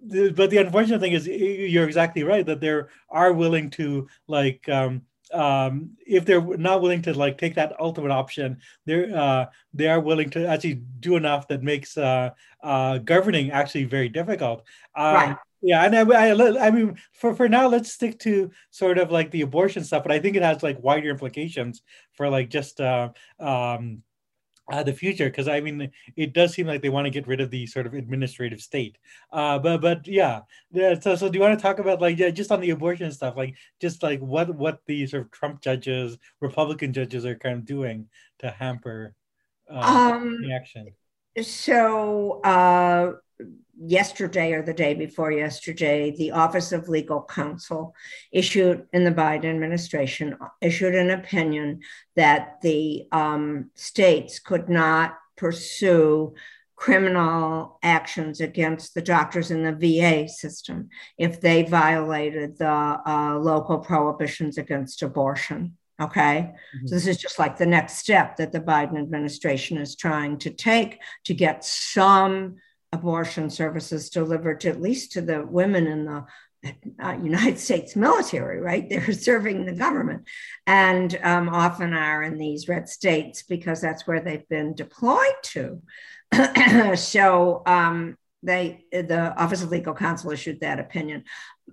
But 0.02 0.50
the 0.50 0.58
unfortunate 0.58 1.00
thing 1.00 1.12
is, 1.12 1.26
you're 1.26 1.86
exactly 1.86 2.24
right 2.24 2.44
that 2.44 2.60
there 2.60 2.88
are 3.08 3.32
willing 3.32 3.70
to 3.70 4.08
like. 4.26 4.68
Um, 4.68 5.02
um, 5.34 5.90
if 6.06 6.24
they're 6.24 6.40
not 6.40 6.80
willing 6.80 7.02
to 7.02 7.14
like 7.14 7.38
take 7.38 7.54
that 7.56 7.78
ultimate 7.80 8.10
option, 8.10 8.58
they're 8.86 9.14
uh, 9.16 9.46
they 9.72 9.88
are 9.88 10.00
willing 10.00 10.30
to 10.30 10.46
actually 10.46 10.82
do 11.00 11.16
enough 11.16 11.48
that 11.48 11.62
makes 11.62 11.98
uh, 11.98 12.30
uh, 12.62 12.98
governing 12.98 13.50
actually 13.50 13.84
very 13.84 14.08
difficult. 14.08 14.62
Um, 14.96 15.14
right. 15.14 15.36
Yeah, 15.66 15.82
and 15.82 15.96
I, 15.96 16.30
I, 16.30 16.66
I 16.66 16.70
mean, 16.70 16.98
for 17.14 17.34
for 17.34 17.48
now, 17.48 17.68
let's 17.68 17.90
stick 17.90 18.18
to 18.20 18.50
sort 18.70 18.98
of 18.98 19.10
like 19.10 19.30
the 19.30 19.40
abortion 19.40 19.82
stuff, 19.82 20.02
but 20.02 20.12
I 20.12 20.18
think 20.18 20.36
it 20.36 20.42
has 20.42 20.62
like 20.62 20.82
wider 20.82 21.08
implications 21.08 21.80
for 22.12 22.28
like 22.28 22.50
just 22.50 22.82
uh, 22.82 23.08
um, 23.40 24.02
uh, 24.72 24.82
the 24.82 24.92
future 24.92 25.26
because 25.26 25.48
I 25.48 25.60
mean 25.60 25.90
it 26.16 26.32
does 26.32 26.54
seem 26.54 26.66
like 26.66 26.82
they 26.82 26.88
want 26.88 27.04
to 27.06 27.10
get 27.10 27.26
rid 27.26 27.40
of 27.40 27.50
the 27.50 27.66
sort 27.66 27.86
of 27.86 27.94
administrative 27.94 28.60
state. 28.60 28.98
Uh, 29.32 29.58
but 29.58 29.80
but 29.80 30.06
yeah, 30.06 30.40
yeah. 30.72 30.98
So 30.98 31.16
so 31.16 31.28
do 31.28 31.38
you 31.38 31.42
want 31.42 31.58
to 31.58 31.62
talk 31.62 31.78
about 31.78 32.00
like 32.00 32.18
yeah, 32.18 32.30
just 32.30 32.50
on 32.50 32.60
the 32.60 32.70
abortion 32.70 33.10
stuff, 33.12 33.36
like 33.36 33.54
just 33.80 34.02
like 34.02 34.20
what 34.20 34.54
what 34.54 34.80
the 34.86 35.06
sort 35.06 35.24
of 35.24 35.30
Trump 35.30 35.60
judges, 35.60 36.16
Republican 36.40 36.92
judges 36.92 37.26
are 37.26 37.36
kind 37.36 37.58
of 37.58 37.64
doing 37.64 38.08
to 38.38 38.50
hamper 38.50 39.14
uh, 39.70 40.12
um, 40.14 40.40
the 40.42 40.54
action? 40.54 40.88
So 41.42 42.40
uh, 42.42 43.12
yesterday 43.76 44.52
or 44.52 44.62
the 44.62 44.72
day 44.72 44.94
before 44.94 45.32
yesterday, 45.32 46.14
the 46.16 46.30
Office 46.30 46.72
of 46.72 46.88
Legal 46.88 47.22
Counsel 47.22 47.94
issued 48.32 48.86
in 48.92 49.04
the 49.04 49.10
Biden 49.10 49.46
administration 49.46 50.36
issued 50.60 50.94
an 50.94 51.10
opinion 51.10 51.80
that 52.14 52.60
the 52.62 53.06
um, 53.10 53.70
states 53.74 54.38
could 54.38 54.68
not 54.68 55.18
pursue 55.36 56.34
criminal 56.76 57.78
actions 57.82 58.40
against 58.40 58.94
the 58.94 59.02
doctors 59.02 59.50
in 59.50 59.62
the 59.62 59.72
VA 59.72 60.28
system 60.28 60.88
if 61.18 61.40
they 61.40 61.62
violated 61.62 62.58
the 62.58 62.68
uh, 62.68 63.38
local 63.40 63.78
prohibitions 63.78 64.58
against 64.58 65.02
abortion. 65.02 65.76
Okay. 66.00 66.52
Mm-hmm. 66.76 66.86
So, 66.86 66.94
this 66.94 67.06
is 67.06 67.16
just 67.16 67.38
like 67.38 67.56
the 67.56 67.66
next 67.66 67.98
step 67.98 68.36
that 68.36 68.52
the 68.52 68.60
Biden 68.60 68.98
administration 68.98 69.78
is 69.78 69.94
trying 69.94 70.38
to 70.38 70.50
take 70.50 71.00
to 71.24 71.34
get 71.34 71.64
some 71.64 72.56
abortion 72.92 73.50
services 73.50 74.10
delivered 74.10 74.60
to 74.60 74.68
at 74.68 74.80
least 74.80 75.12
to 75.12 75.20
the 75.20 75.44
women 75.44 75.86
in 75.86 76.04
the 76.04 76.24
uh, 77.02 77.16
United 77.22 77.58
States 77.58 77.96
military, 77.96 78.60
right? 78.60 78.88
They're 78.90 79.12
serving 79.12 79.66
the 79.66 79.72
government 79.72 80.24
and 80.66 81.18
um, 81.22 81.48
often 81.48 81.92
are 81.92 82.22
in 82.22 82.38
these 82.38 82.68
red 82.68 82.88
states 82.88 83.42
because 83.42 83.80
that's 83.80 84.06
where 84.06 84.20
they've 84.20 84.48
been 84.48 84.74
deployed 84.74 85.42
to. 85.42 85.82
so 86.96 87.62
um, 87.66 88.16
they, 88.42 88.84
the 88.90 89.34
Office 89.36 89.62
of 89.62 89.70
Legal 89.70 89.94
Counsel 89.94 90.30
issued 90.30 90.60
that 90.60 90.80
opinion. 90.80 91.24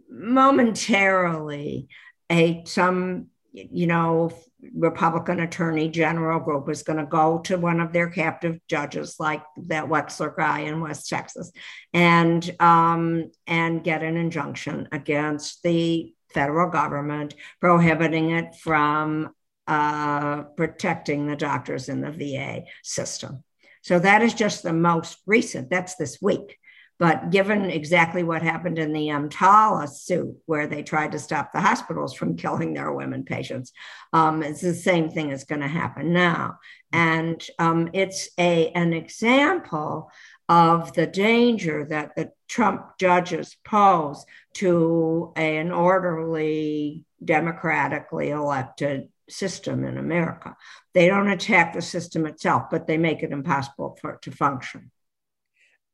Momentarily, 0.10 1.88
a 2.32 2.63
some 2.66 3.28
you 3.53 3.88
know 3.88 4.31
Republican 4.75 5.39
Attorney 5.39 5.89
General 5.89 6.39
group 6.39 6.70
is 6.70 6.84
going 6.84 7.00
to 7.00 7.05
go 7.05 7.39
to 7.39 7.58
one 7.58 7.79
of 7.79 7.93
their 7.93 8.10
captive 8.10 8.60
judges, 8.67 9.15
like 9.20 9.43
that 9.67 9.86
Wexler 9.86 10.36
guy 10.36 10.62
in 10.62 10.81
West 10.81 11.10
Texas, 11.10 11.51
and 11.93 12.55
um, 12.60 13.31
and 13.48 13.84
get 13.84 14.03
an 14.03 14.17
injunction 14.17 14.88
against 14.91 15.63
the 15.63 16.13
federal 16.34 16.70
government 16.70 17.36
prohibiting 17.60 18.31
it 18.31 18.55
from 18.55 19.31
uh, 19.67 20.43
protecting 20.55 21.27
the 21.27 21.36
doctors 21.36 21.89
in 21.89 22.01
the 22.01 22.12
VA 22.12 22.63
system. 22.84 23.43
So 23.84 24.00
that 24.00 24.22
is 24.22 24.34
just 24.34 24.63
the 24.63 24.74
most 24.74 25.17
recent. 25.25 25.70
That's 25.70 25.96
this 25.96 26.20
week. 26.22 26.58
But 27.01 27.31
given 27.31 27.72
exactly 27.72 28.22
what 28.22 28.43
happened 28.43 28.77
in 28.77 28.93
the 28.93 29.08
EMTALA 29.08 29.89
suit, 29.89 30.38
where 30.46 30.67
they 30.67 30.84
tried 30.84 31.13
to 31.13 31.20
stop 31.20 31.51
the 31.51 31.60
hospitals 31.60 32.13
from 32.13 32.38
killing 32.38 32.75
their 32.75 32.93
women 32.93 33.24
patients, 33.24 33.74
um, 34.13 34.43
it's 34.43 34.62
the 34.62 34.75
same 34.75 35.10
thing 35.10 35.31
is 35.31 35.43
going 35.43 35.62
to 35.62 35.67
happen 35.67 36.13
now. 36.13 36.60
And 36.93 37.43
um, 37.58 37.89
it's 37.93 38.29
a, 38.38 38.70
an 38.74 38.93
example 38.93 40.12
of 40.48 40.93
the 40.93 41.08
danger 41.08 41.86
that 41.86 42.15
the 42.15 42.34
Trump 42.48 43.00
judges 43.00 43.58
pose 43.65 44.24
to 44.58 45.34
an 45.36 45.72
orderly, 45.72 47.03
democratically 47.25 48.29
elected 48.29 49.10
system 49.27 49.86
in 49.86 49.98
America. 49.98 50.55
They 50.93 51.08
don't 51.08 51.31
attack 51.31 51.74
the 51.74 51.81
system 51.81 52.27
itself, 52.27 52.65
but 52.70 52.86
they 52.86 53.00
make 53.00 53.24
it 53.24 53.31
impossible 53.31 53.98
for 54.00 54.12
it 54.12 54.22
to 54.22 54.31
function. 54.31 54.91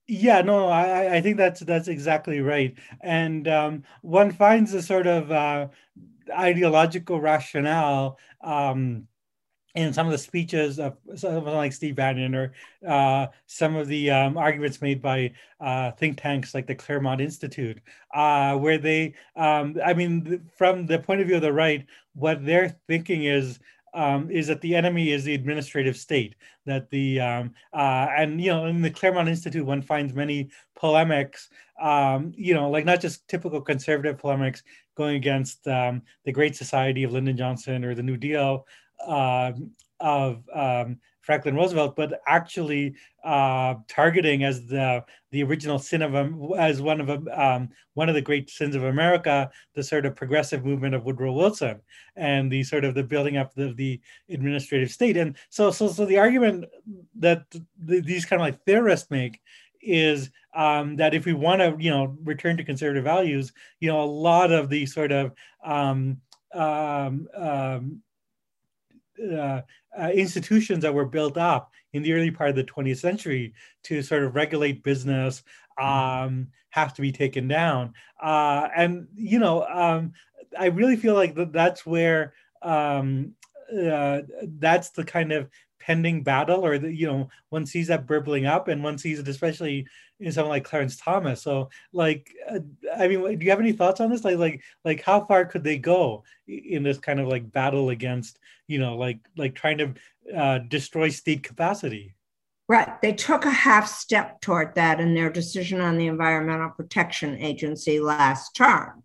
Yeah, 0.08 0.42
no, 0.42 0.68
I, 0.68 1.16
I 1.18 1.22
think 1.22 1.38
that's 1.38 1.60
that's 1.62 1.88
exactly 1.90 2.40
right. 2.40 2.78
And 3.02 3.48
um, 3.48 3.84
one 4.02 4.32
finds 4.32 4.74
a 4.74 4.82
sort 4.82 5.06
of 5.06 5.32
uh, 5.32 5.68
ideological 6.32 7.20
rationale 7.22 8.18
um, 8.42 9.08
in 9.76 9.94
some 9.94 10.08
of 10.08 10.14
the 10.14 10.18
speeches 10.20 10.80
of 10.80 10.98
someone 11.16 11.56
like 11.56 11.74
Steve 11.74 11.96
Bannon 11.96 12.36
or 12.36 12.54
uh, 12.88 13.28
some 13.48 13.76
of 13.76 13.88
the 13.88 14.12
um, 14.12 14.38
arguments 14.38 14.82
made 14.82 15.02
by 15.02 15.34
uh, 15.62 15.92
think 15.94 16.22
tanks 16.22 16.54
like 16.56 16.68
the 16.68 16.76
Claremont 16.76 17.22
Institute, 17.22 17.80
uh, 18.14 18.58
where 18.58 18.78
they, 18.80 19.16
um, 19.36 19.78
I 19.86 19.94
mean, 19.94 20.50
from 20.58 20.88
the 20.88 21.00
point 21.00 21.22
of 21.22 21.28
view 21.28 21.38
of 21.38 21.44
the 21.44 21.54
right, 21.54 21.86
what 22.16 22.46
they're 22.46 22.78
thinking 22.88 23.26
is 23.26 23.60
um, 23.98 24.30
is 24.30 24.46
that 24.46 24.62
the 24.62 24.76
enemy 24.76 25.12
is 25.12 25.24
the 25.24 25.34
administrative 25.34 25.98
state. 25.98 26.36
That 26.68 26.90
the 26.92 27.20
um, 27.20 27.54
uh, 27.74 28.08
and 28.16 28.40
you 28.40 28.52
know 28.52 28.68
in 28.68 28.82
the 28.82 28.92
Claremont 28.92 29.28
Institute 29.28 29.66
one 29.66 29.82
finds 29.82 30.14
many 30.14 30.52
polemics, 30.76 31.50
um, 31.82 32.32
you 32.36 32.54
know, 32.54 32.70
like 32.70 32.86
not 32.86 33.02
just 33.02 33.28
typical 33.28 33.60
conservative 33.60 34.20
polemics 34.20 34.62
going 34.96 35.16
against 35.16 35.68
um, 35.68 36.04
the 36.26 36.32
Great 36.32 36.56
Society 36.56 37.04
of 37.04 37.12
Lyndon 37.12 37.36
Johnson 37.36 37.84
or 37.84 37.96
the 37.96 38.04
New 38.04 38.18
Deal 38.18 38.68
uh, 39.06 39.52
of 40.00 40.44
um, 40.54 41.00
Franklin 41.28 41.58
Roosevelt, 41.58 41.98
but 41.98 42.22
actually 42.26 42.96
uh, 43.26 43.76
targeting 43.90 44.46
as 44.46 44.66
the 44.66 45.04
the 45.32 45.44
original 45.44 45.78
sin 45.78 46.02
of 46.02 46.16
um, 46.16 46.54
as 46.58 46.82
one 46.82 47.02
of 47.02 47.28
um, 47.28 47.68
one 47.96 48.08
of 48.08 48.16
the 48.16 48.22
great 48.22 48.50
sins 48.50 48.78
of 48.78 48.86
America, 48.86 49.52
the 49.76 49.84
sort 49.84 50.06
of 50.06 50.16
progressive 50.16 50.64
movement 50.64 50.96
of 50.96 51.04
Woodrow 51.04 51.34
Wilson, 51.34 51.82
and 52.16 52.50
the 52.50 52.64
sort 52.64 52.86
of 52.86 52.96
the 52.96 53.04
building 53.04 53.36
up 53.36 53.58
of 53.58 53.76
the 53.76 54.00
administrative 54.30 54.90
state. 54.90 55.18
And 55.18 55.36
so, 55.50 55.70
so, 55.70 55.90
so 55.90 56.06
the 56.06 56.18
argument 56.18 56.64
that 57.20 57.44
the, 57.52 58.00
these 58.00 58.26
kind 58.26 58.42
of 58.42 58.46
like 58.46 58.64
theorists 58.64 59.12
make 59.12 59.42
is 59.82 60.32
um, 60.56 60.96
that 60.96 61.14
if 61.14 61.26
we 61.26 61.34
want 61.34 61.60
to, 61.60 61.76
you 61.78 61.92
know, 61.92 62.16
return 62.24 62.56
to 62.56 62.64
conservative 62.64 63.04
values, 63.04 63.52
you 63.82 63.90
know, 63.90 64.02
a 64.02 64.06
lot 64.06 64.54
of 64.54 64.70
the 64.70 64.86
sort 64.86 65.12
of 65.12 65.34
um, 65.62 66.22
um, 66.54 67.28
um 67.36 68.02
uh, 69.20 69.62
uh, 70.00 70.10
institutions 70.10 70.82
that 70.84 70.94
were 70.94 71.06
built 71.06 71.38
up 71.38 71.72
in 71.94 72.04
the 72.04 72.14
early 72.14 72.32
part 72.32 72.50
of 72.50 72.56
the 72.56 72.64
20th 72.64 73.00
century 73.00 73.54
to 73.84 74.02
sort 74.02 74.24
of 74.24 74.36
regulate 74.36 74.84
business 74.84 75.44
um, 75.80 76.48
have 76.70 76.94
to 76.94 77.02
be 77.02 77.12
taken 77.12 77.48
down. 77.48 77.94
Uh, 78.22 78.68
and, 78.76 79.08
you 79.16 79.40
know, 79.40 79.66
um, 79.68 80.14
I 80.58 80.68
really 80.68 80.96
feel 80.96 81.14
like 81.14 81.36
that 81.36 81.54
that's 81.54 81.86
where 81.86 82.34
um, 82.62 83.34
uh, 83.72 84.22
that's 84.60 84.90
the 84.92 85.04
kind 85.04 85.32
of 85.32 85.50
pending 85.88 86.22
battle 86.22 86.66
or 86.66 86.78
the, 86.78 86.94
you 86.94 87.08
know 87.08 87.30
one 87.48 87.66
sees 87.66 87.88
that 87.88 88.06
burbling 88.06 88.46
up 88.46 88.68
and 88.68 88.84
one 88.84 88.98
sees 88.98 89.20
it 89.20 89.28
especially 89.30 89.88
in 90.20 90.34
someone 90.34 90.50
like 90.50 90.66
clarence 90.66 90.98
thomas. 90.98 91.42
So 91.42 91.70
like 91.94 92.30
uh, 92.52 92.60
i 92.98 93.08
mean 93.08 93.40
do 93.40 93.46
you 93.46 93.52
have 93.52 93.62
any 93.62 93.72
thoughts 93.72 94.02
on 94.02 94.10
this? 94.10 94.26
Like 94.26 94.38
like 94.38 94.62
like 94.84 95.02
how 95.02 95.24
far 95.26 95.46
could 95.46 95.64
they 95.64 95.78
go 95.78 96.24
in 96.46 96.84
this 96.84 96.98
kind 96.98 97.22
of 97.22 97.28
like 97.28 97.50
battle 97.52 97.90
against 97.90 98.38
you 98.68 98.80
know 98.80 98.98
like 98.98 99.20
like 99.38 99.56
trying 99.56 99.78
to 99.78 99.94
uh, 100.36 100.58
destroy 100.60 101.08
state 101.08 101.42
capacity? 101.42 102.16
Right. 102.68 103.02
They 103.02 103.14
took 103.14 103.46
a 103.46 103.50
half 103.50 103.88
step 103.88 104.42
toward 104.42 104.76
that 104.76 105.00
in 105.00 105.14
their 105.14 105.30
decision 105.30 105.80
on 105.80 105.98
the 105.98 106.08
Environmental 106.08 106.70
Protection 106.72 107.38
Agency 107.38 108.02
last 108.02 108.58
term, 108.58 109.04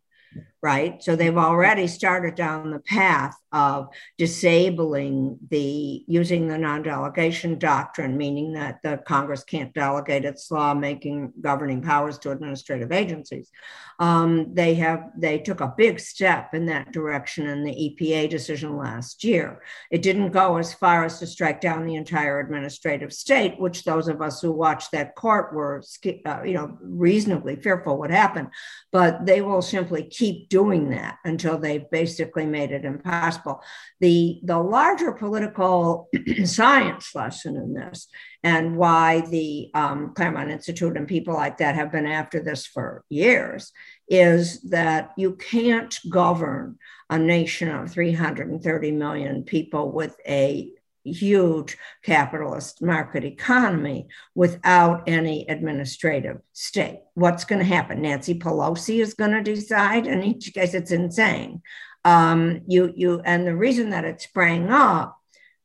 right? 0.63 1.03
So 1.03 1.17
they've 1.17 1.37
already 1.37 1.89
started 1.89 2.37
down 2.37 2.71
the 2.71 2.79
path 2.79 3.37
of 3.51 3.89
disabling 4.17 5.39
the 5.51 6.05
using 6.07 6.47
the 6.47 6.57
non-delegation 6.57 7.59
doctrine, 7.59 8.17
meaning 8.17 8.53
that 8.53 8.79
the 8.83 8.99
Congress 9.07 9.43
can't 9.43 9.75
delegate 9.75 10.25
its 10.25 10.51
law-making 10.51 11.33
governing 11.41 11.83
powers 11.83 12.17
to 12.19 12.31
administrative 12.31 12.93
agencies. 12.93 13.51
Um, 13.99 14.55
they 14.55 14.75
have 14.75 15.11
they 15.19 15.39
took 15.39 15.61
a 15.61 15.75
big 15.77 15.99
step 15.99 16.55
in 16.55 16.67
that 16.67 16.93
direction 16.93 17.49
in 17.49 17.65
the 17.65 17.73
EPA 17.73 18.31
decision 18.31 18.77
last 18.77 19.25
year. 19.25 19.63
It 19.91 20.03
didn't 20.03 20.31
go 20.31 20.57
as 20.57 20.73
far 20.73 21.05
as 21.05 21.19
to 21.19 21.27
strike 21.27 21.61
down 21.61 21.87
the 21.87 21.97
entire 21.97 22.41
administrative 22.41 23.13
state, 23.13 23.61
which 23.61 23.85
those 23.85 24.09
of 24.09 24.23
us 24.23 24.41
who 24.41 24.53
watched 24.53 24.93
that 24.93 25.17
court 25.17 25.53
were, 25.53 25.83
uh, 26.25 26.43
you 26.45 26.55
know, 26.55 26.79
reasonably 26.81 27.57
fearful 27.57 27.99
would 27.99 28.11
happen. 28.11 28.49
But 28.93 29.27
they 29.27 29.43
will 29.43 29.63
simply 29.63 30.05
keep 30.05 30.49
doing 30.53 30.91
that 30.91 31.17
until 31.25 31.57
they've 31.57 31.91
basically 31.91 32.45
made 32.45 32.71
it 32.73 32.85
impossible. 32.85 33.63
The, 34.01 34.39
the 34.45 34.59
larger 34.59 35.13
political 35.13 36.11
science 36.45 37.15
lesson 37.15 37.57
in 37.57 37.73
this 37.73 38.07
and 38.43 38.77
why 38.77 39.23
the 39.23 39.71
um, 39.73 40.13
Claremont 40.15 40.51
Institute 40.51 40.95
and 40.99 41.09
people 41.09 41.33
like 41.33 41.57
that 41.57 41.75
have 41.75 41.91
been 41.91 42.05
after 42.05 42.39
this 42.39 42.67
for 42.67 43.03
years 43.09 43.73
is 44.09 44.61
that 44.65 45.13
you 45.17 45.37
can't 45.37 45.99
govern 46.11 46.77
a 47.09 47.19
nation 47.19 47.71
of 47.71 47.91
330 47.91 48.93
million 48.93 49.45
people 49.45 49.91
with 49.91 50.15
a 50.29 50.69
huge 51.05 51.77
capitalist 52.03 52.83
market 52.83 53.25
economy 53.25 54.09
without 54.35 55.03
any 55.07 55.47
administrative 55.49 56.39
state. 56.53 57.01
What's 57.15 57.45
going 57.45 57.59
to 57.59 57.65
happen? 57.65 58.03
Nancy 58.03 58.39
Pelosi 58.39 59.01
is 59.01 59.15
going 59.15 59.33
to 59.33 59.43
decide, 59.43 60.07
In 60.07 60.23
each 60.23 60.53
case 60.55 60.75
it's 60.75 60.93
insane. 60.93 61.63
Um, 62.05 62.63
you 62.67 62.93
you 62.97 63.21
and 63.25 63.47
the 63.47 63.55
reason 63.55 63.91
that 63.91 64.05
it 64.05 64.21
sprang 64.21 64.71
up 64.71 65.19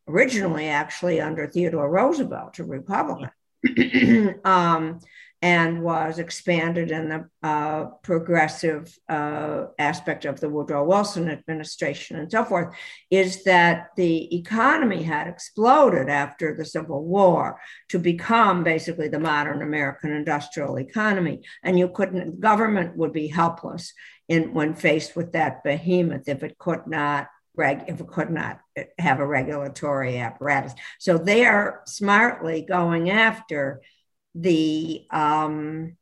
originally 0.07 0.67
actually 0.67 1.19
under 1.19 1.47
Theodore 1.47 1.89
Roosevelt, 1.89 2.59
a 2.59 2.63
Republican. 2.63 3.31
um, 4.45 4.99
and 5.47 5.81
was 5.81 6.19
expanded 6.19 6.91
in 6.91 7.07
the 7.07 7.29
uh, 7.41 7.85
progressive 8.03 8.83
uh, 9.07 9.67
aspect 9.79 10.25
of 10.25 10.41
the 10.41 10.49
Woodrow 10.49 10.83
Wilson 10.83 11.29
administration 11.29 12.19
and 12.19 12.29
so 12.29 12.43
forth, 12.43 12.75
is 13.09 13.45
that 13.45 13.91
the 13.95 14.35
economy 14.35 15.03
had 15.03 15.25
exploded 15.25 16.09
after 16.09 16.53
the 16.53 16.65
Civil 16.65 17.01
War 17.05 17.61
to 17.87 17.97
become 17.97 18.65
basically 18.65 19.07
the 19.07 19.21
modern 19.21 19.61
American 19.61 20.11
industrial 20.11 20.77
economy. 20.79 21.39
And 21.63 21.79
you 21.79 21.87
couldn't, 21.87 22.41
government 22.41 22.97
would 22.97 23.13
be 23.13 23.27
helpless 23.27 23.93
in 24.27 24.53
when 24.53 24.73
faced 24.73 25.15
with 25.15 25.31
that 25.31 25.63
behemoth 25.63 26.27
if 26.27 26.43
it 26.43 26.57
could 26.57 26.87
not 26.87 27.27
if 27.59 27.99
it 27.99 28.07
could 28.07 28.29
not 28.29 28.59
have 28.99 29.19
a 29.19 29.25
regulatory 29.25 30.19
apparatus. 30.19 30.73
So 30.99 31.17
they 31.17 31.43
are 31.43 31.81
smartly 31.87 32.61
going 32.61 33.09
after 33.09 33.81
the 34.39 35.05
um, 35.11 35.97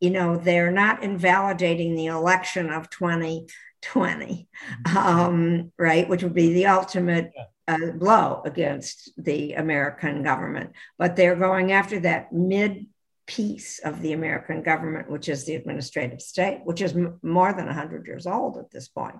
you 0.00 0.10
know 0.10 0.36
they're 0.36 0.70
not 0.70 1.02
invalidating 1.02 1.94
the 1.94 2.06
election 2.06 2.70
of 2.70 2.90
2020 2.90 4.48
mm-hmm. 4.86 4.96
um, 4.96 5.72
right 5.78 6.08
which 6.08 6.22
would 6.22 6.34
be 6.34 6.52
the 6.52 6.66
ultimate 6.66 7.32
uh, 7.68 7.92
blow 7.94 8.42
against 8.44 9.10
the 9.16 9.54
american 9.54 10.22
government. 10.22 10.72
But 10.98 11.16
they're 11.16 11.36
going 11.36 11.72
after 11.72 12.00
that 12.00 12.32
mid 12.32 12.86
piece 13.26 13.80
of 13.80 14.02
the 14.02 14.12
american 14.12 14.62
government 14.62 15.10
which 15.10 15.28
is 15.28 15.44
the 15.44 15.56
administrative 15.56 16.20
state 16.20 16.60
which 16.62 16.80
is 16.80 16.92
m- 16.92 17.18
more 17.22 17.52
than 17.52 17.66
100 17.66 18.06
years 18.06 18.26
old 18.26 18.58
at 18.58 18.70
this 18.70 18.88
point. 18.88 19.16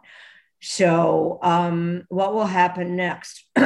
So 0.60 1.38
um, 1.42 2.04
what 2.08 2.34
will 2.34 2.46
happen 2.46 2.96
next 2.96 3.44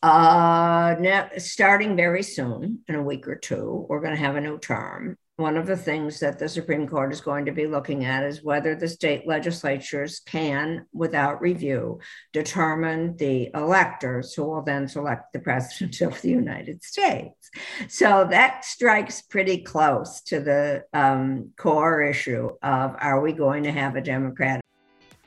Uh, 0.00 0.94
now, 1.00 1.28
starting 1.38 1.96
very 1.96 2.22
soon, 2.22 2.80
in 2.86 2.94
a 2.94 3.02
week 3.02 3.26
or 3.26 3.34
two, 3.34 3.84
we're 3.88 4.00
going 4.00 4.14
to 4.14 4.20
have 4.20 4.36
a 4.36 4.40
new 4.40 4.58
term. 4.58 5.16
One 5.36 5.56
of 5.56 5.66
the 5.66 5.76
things 5.76 6.18
that 6.18 6.38
the 6.38 6.48
Supreme 6.48 6.88
Court 6.88 7.12
is 7.12 7.20
going 7.20 7.44
to 7.46 7.52
be 7.52 7.68
looking 7.68 8.04
at 8.04 8.24
is 8.24 8.42
whether 8.42 8.74
the 8.74 8.88
state 8.88 9.26
legislatures 9.26 10.20
can, 10.26 10.86
without 10.92 11.40
review, 11.40 12.00
determine 12.32 13.16
the 13.16 13.50
electors 13.54 14.34
who 14.34 14.44
will 14.44 14.62
then 14.62 14.88
select 14.88 15.32
the 15.32 15.38
president 15.38 16.00
of 16.00 16.20
the 16.22 16.30
United 16.30 16.82
States. 16.82 17.50
So 17.88 18.26
that 18.30 18.64
strikes 18.64 19.22
pretty 19.22 19.58
close 19.62 20.22
to 20.22 20.40
the 20.40 20.84
um, 20.92 21.52
core 21.56 22.02
issue 22.02 22.50
of 22.62 22.96
are 22.98 23.20
we 23.20 23.32
going 23.32 23.62
to 23.62 23.72
have 23.72 23.94
a 23.94 24.00
Democratic 24.00 24.62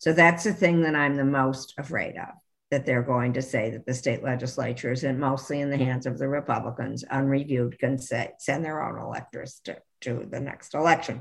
So 0.00 0.14
that's 0.14 0.44
the 0.44 0.54
thing 0.54 0.82
that 0.82 0.96
I'm 0.96 1.16
the 1.16 1.24
most 1.24 1.74
afraid 1.78 2.16
of 2.16 2.34
that 2.70 2.86
they're 2.86 3.02
going 3.02 3.34
to 3.34 3.42
say 3.42 3.70
that 3.70 3.84
the 3.84 3.92
state 3.92 4.22
legislatures 4.22 5.04
and 5.04 5.18
mostly 5.18 5.60
in 5.60 5.70
the 5.70 5.76
hands 5.76 6.06
of 6.06 6.18
the 6.18 6.28
Republicans, 6.28 7.04
unreviewed, 7.10 7.78
can 7.78 7.98
say, 7.98 8.30
send 8.38 8.64
their 8.64 8.82
own 8.82 8.98
electors 8.98 9.60
to, 9.64 9.76
to 10.00 10.26
the 10.30 10.40
next 10.40 10.74
election. 10.74 11.20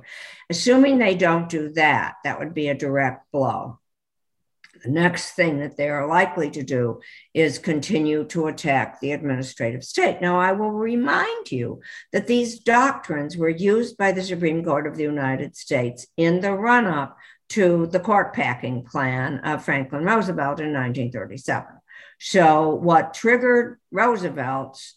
Assuming 0.49 0.97
they 0.97 1.15
don't 1.15 1.49
do 1.49 1.69
that, 1.73 2.15
that 2.23 2.39
would 2.39 2.53
be 2.53 2.69
a 2.69 2.75
direct 2.75 3.31
blow. 3.31 3.79
The 4.83 4.91
next 4.91 5.31
thing 5.31 5.59
that 5.59 5.75
they 5.75 5.89
are 5.89 6.07
likely 6.07 6.49
to 6.51 6.63
do 6.63 7.01
is 7.33 7.59
continue 7.59 8.23
to 8.25 8.47
attack 8.47 9.01
the 9.01 9.11
administrative 9.11 9.83
state. 9.83 10.21
Now, 10.21 10.39
I 10.39 10.53
will 10.53 10.71
remind 10.71 11.51
you 11.51 11.81
that 12.13 12.27
these 12.27 12.59
doctrines 12.59 13.35
were 13.35 13.49
used 13.49 13.97
by 13.97 14.13
the 14.13 14.23
Supreme 14.23 14.63
Court 14.63 14.87
of 14.87 14.95
the 14.95 15.03
United 15.03 15.57
States 15.57 16.07
in 16.15 16.39
the 16.39 16.53
run 16.53 16.85
up 16.85 17.17
to 17.49 17.87
the 17.87 17.99
court 17.99 18.33
packing 18.33 18.83
plan 18.83 19.39
of 19.39 19.63
Franklin 19.63 20.03
Roosevelt 20.03 20.59
in 20.59 20.73
1937. 20.73 21.67
So, 22.19 22.75
what 22.75 23.13
triggered 23.13 23.79
Roosevelt's 23.91 24.95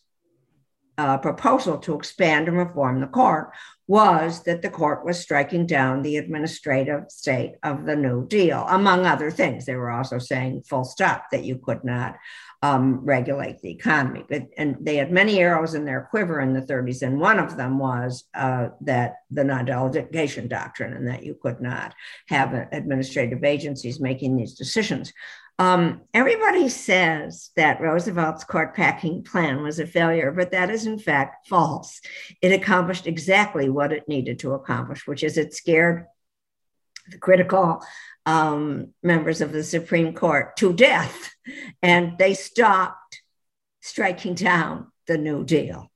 uh, 0.99 1.19
proposal 1.19 1.79
to 1.79 1.95
expand 1.95 2.49
and 2.49 2.59
reform 2.59 3.01
the 3.01 3.07
court 3.07 3.53
was 3.87 4.43
that 4.45 4.63
the 4.63 4.71
court 4.71 5.05
was 5.05 5.19
striking 5.19 5.67
down 5.67 6.03
the 6.03 6.17
administrative 6.17 7.11
state 7.11 7.55
of 7.63 7.85
the 7.85 7.97
New 7.97 8.27
Deal, 8.27 8.65
among 8.69 9.07
other 9.07 9.31
things. 9.31 9.65
They 9.65 9.75
were 9.75 9.91
also 9.91 10.19
saying 10.19 10.63
full 10.63 10.85
stop 10.85 11.27
that 11.33 11.45
you 11.45 11.59
could 11.59 11.85
not 11.85 12.17
um, 12.63 13.05
regulate 13.05 13.61
the 13.61 13.71
economy. 13.71 14.25
But, 14.29 14.49
and 14.57 14.77
they 14.81 14.97
had 14.97 15.11
many 15.11 15.41
arrows 15.41 15.75
in 15.75 15.85
their 15.85 16.07
quiver 16.11 16.41
in 16.41 16.53
the 16.53 16.63
30s, 16.63 17.03
and 17.03 17.21
one 17.21 17.39
of 17.39 17.57
them 17.57 17.79
was 17.79 18.25
uh, 18.35 18.69
that 18.83 19.17
the 19.31 19.45
non-delegation 19.45 20.49
doctrine, 20.49 20.93
and 20.93 21.09
that 21.09 21.25
you 21.25 21.37
could 21.41 21.61
not 21.61 21.95
have 22.29 22.55
administrative 22.73 23.43
agencies 23.43 24.01
making 24.01 24.37
these 24.37 24.55
decisions. 24.55 25.13
Um, 25.59 26.03
everybody 26.15 26.69
says 26.69 27.51
that 27.57 27.81
Roosevelt's 27.81 28.45
court 28.45 28.75
packing 28.75 29.23
plan 29.23 29.63
was 29.63 29.79
a 29.79 29.87
failure, 29.87 30.33
but 30.33 30.53
that 30.53 30.71
is 30.71 30.87
in 30.87 30.99
fact 30.99 31.49
false. 31.49 32.01
It 32.41 32.53
accomplished 32.53 33.07
exactly 33.07 33.69
what 33.69 33.93
it 33.93 34.09
needed 34.09 34.39
to 34.41 34.55
accomplish, 34.55 35.07
which 35.07 35.23
is 35.23 35.37
it 35.37 35.55
scared 35.55 36.07
the 37.11 37.19
critical 37.19 37.83
um, 38.27 38.95
members 39.03 39.41
of 39.41 39.53
the 39.53 39.65
Supreme 39.65 40.15
Court 40.15 40.57
to 40.59 40.73
death, 40.73 41.31
and 41.83 42.19
they 42.19 42.35
stopped 42.35 43.23
striking 43.81 44.35
down 44.35 44.93
the 45.07 45.19
New 45.19 45.45
Deal, 45.45 45.91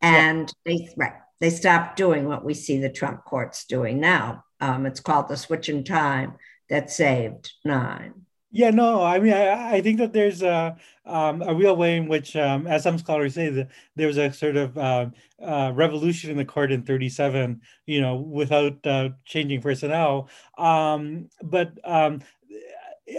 and 0.00 0.52
yeah. 0.64 0.72
they 0.72 0.88
right 0.96 1.14
they 1.40 1.50
stopped 1.50 1.96
doing 1.96 2.28
what 2.28 2.44
we 2.44 2.54
see 2.54 2.78
the 2.78 2.88
Trump 2.88 3.24
courts 3.24 3.64
doing 3.64 3.98
now. 3.98 4.44
Um, 4.60 4.86
it's 4.86 5.00
called 5.00 5.26
the 5.26 5.36
switch 5.36 5.68
in 5.68 5.82
time 5.82 6.34
that 6.68 6.88
saved 6.88 7.52
nine. 7.64 8.26
Yeah, 8.54 8.68
no, 8.68 9.02
I 9.02 9.18
mean, 9.18 9.32
I, 9.32 9.76
I 9.76 9.80
think 9.80 9.96
that 9.98 10.12
there's 10.12 10.42
a 10.42 10.76
um, 11.06 11.40
a 11.40 11.54
real 11.54 11.74
way 11.74 11.96
in 11.96 12.06
which, 12.06 12.36
um, 12.36 12.66
as 12.66 12.82
some 12.82 12.98
scholars 12.98 13.34
say, 13.34 13.48
that 13.48 13.68
there 13.96 14.06
was 14.06 14.18
a 14.18 14.30
sort 14.30 14.56
of 14.56 14.76
uh, 14.76 15.06
uh, 15.42 15.72
revolution 15.74 16.30
in 16.30 16.36
the 16.36 16.44
court 16.44 16.70
in 16.70 16.82
37, 16.82 17.62
you 17.86 18.00
know, 18.02 18.16
without 18.16 18.86
uh, 18.86 19.08
changing 19.24 19.62
personnel. 19.62 20.28
Um, 20.58 21.30
but 21.42 21.72
um, 21.82 22.20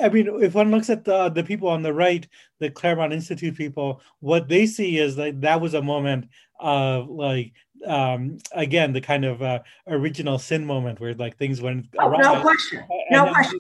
I 0.01 0.09
mean, 0.09 0.29
if 0.43 0.53
one 0.53 0.69
looks 0.69 0.91
at 0.91 1.03
the 1.03 1.29
the 1.29 1.43
people 1.43 1.67
on 1.67 1.81
the 1.81 1.93
right, 1.93 2.27
the 2.59 2.69
Claremont 2.69 3.11
Institute 3.11 3.57
people, 3.57 4.01
what 4.19 4.47
they 4.47 4.67
see 4.67 4.99
is 4.99 5.15
that 5.15 5.41
that 5.41 5.59
was 5.59 5.73
a 5.73 5.81
moment 5.81 6.29
of 6.59 7.09
like 7.09 7.53
um 7.87 8.37
again 8.53 8.93
the 8.93 9.01
kind 9.01 9.25
of 9.25 9.41
uh, 9.41 9.59
original 9.87 10.37
sin 10.37 10.63
moment 10.63 10.99
where 11.01 11.15
like 11.15 11.37
things 11.37 11.59
went 11.59 11.87
oh, 11.99 12.11
no 12.11 12.39
question. 12.39 12.83
No 13.09 13.33
question 13.33 13.59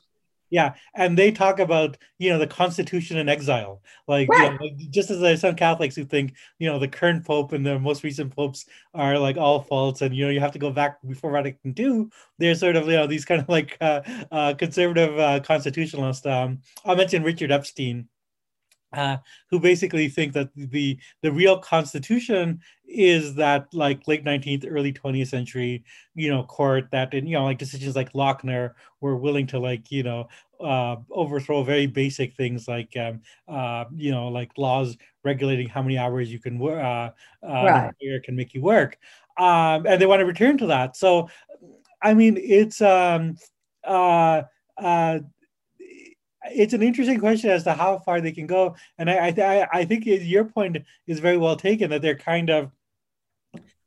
yeah 0.53 0.75
and 0.93 1.17
they 1.17 1.31
talk 1.31 1.57
about 1.57 1.97
you 2.19 2.29
know 2.29 2.37
the 2.37 2.47
constitution 2.47 3.17
in 3.17 3.27
exile. 3.27 3.81
Like, 4.07 4.29
right. 4.29 4.43
you 4.43 4.57
know, 4.57 4.63
like 4.63 4.77
just 4.91 5.09
as 5.09 5.19
there's 5.19 5.41
some 5.41 5.55
catholics 5.55 5.95
who 5.95 6.05
think 6.05 6.35
you 6.59 6.69
know 6.69 6.79
the 6.79 6.87
current 6.87 7.25
pope 7.25 7.51
and 7.51 7.65
the 7.65 7.79
most 7.79 8.03
recent 8.03 8.33
popes 8.33 8.65
are 8.93 9.17
like 9.17 9.35
all 9.35 9.61
false 9.61 10.01
and 10.01 10.15
you 10.15 10.23
know 10.23 10.31
you 10.31 10.39
have 10.39 10.51
to 10.53 10.59
go 10.59 10.71
back 10.71 10.97
before 11.07 11.31
vatican 11.31 11.73
ii 11.77 12.05
there's 12.37 12.59
sort 12.59 12.75
of 12.75 12.85
you 12.85 12.93
know 12.93 13.07
these 13.07 13.25
kind 13.25 13.41
of 13.41 13.49
like 13.49 13.77
uh, 13.81 14.01
uh, 14.31 14.53
conservative 14.53 15.17
uh, 15.19 15.39
constitutionalists 15.39 16.25
um, 16.25 16.59
i'll 16.85 16.95
mention 16.95 17.23
richard 17.23 17.51
epstein 17.51 18.07
uh, 18.93 19.17
who 19.49 19.59
basically 19.59 20.07
think 20.07 20.33
that 20.33 20.49
the 20.55 20.97
the 21.21 21.31
real 21.31 21.57
constitution 21.57 22.59
is 22.87 23.35
that 23.35 23.65
like 23.73 24.07
late 24.07 24.23
19th 24.23 24.65
early 24.69 24.93
20th 24.93 25.27
century 25.27 25.83
you 26.15 26.29
know 26.29 26.43
court 26.43 26.87
that 26.91 27.13
and 27.13 27.27
you 27.27 27.35
know 27.35 27.43
like 27.43 27.57
decisions 27.57 27.95
like 27.95 28.13
lochner 28.13 28.71
were 29.01 29.15
willing 29.15 29.47
to 29.47 29.59
like 29.59 29.91
you 29.91 30.03
know 30.03 30.27
uh, 30.63 30.95
overthrow 31.11 31.63
very 31.63 31.87
basic 31.87 32.35
things 32.35 32.67
like 32.67 32.95
um, 32.97 33.19
uh, 33.47 33.85
you 33.95 34.11
know 34.11 34.27
like 34.27 34.51
laws 34.57 34.95
regulating 35.23 35.67
how 35.67 35.81
many 35.81 35.97
hours 35.97 36.31
you 36.31 36.39
can 36.39 36.59
work 36.59 36.83
uh, 36.83 37.09
uh 37.45 37.63
right. 37.65 38.23
can 38.23 38.35
make 38.35 38.53
you 38.53 38.61
work 38.61 38.97
um, 39.37 39.85
and 39.87 39.99
they 39.99 40.05
want 40.05 40.19
to 40.19 40.25
return 40.25 40.57
to 40.57 40.67
that 40.67 40.95
so 40.95 41.27
i 42.01 42.13
mean 42.13 42.37
it's 42.37 42.81
um 42.81 43.35
uh 43.85 44.43
uh 44.77 45.19
it's 46.51 46.73
an 46.73 46.83
interesting 46.83 47.19
question 47.19 47.49
as 47.49 47.63
to 47.63 47.73
how 47.73 47.99
far 47.99 48.21
they 48.21 48.31
can 48.31 48.47
go, 48.47 48.75
and 48.97 49.09
I 49.09 49.33
I, 49.37 49.67
I 49.79 49.85
think 49.85 50.05
your 50.05 50.45
point 50.45 50.77
is 51.07 51.19
very 51.19 51.37
well 51.37 51.55
taken 51.55 51.89
that 51.91 52.01
they're 52.01 52.17
kind 52.17 52.49
of 52.49 52.71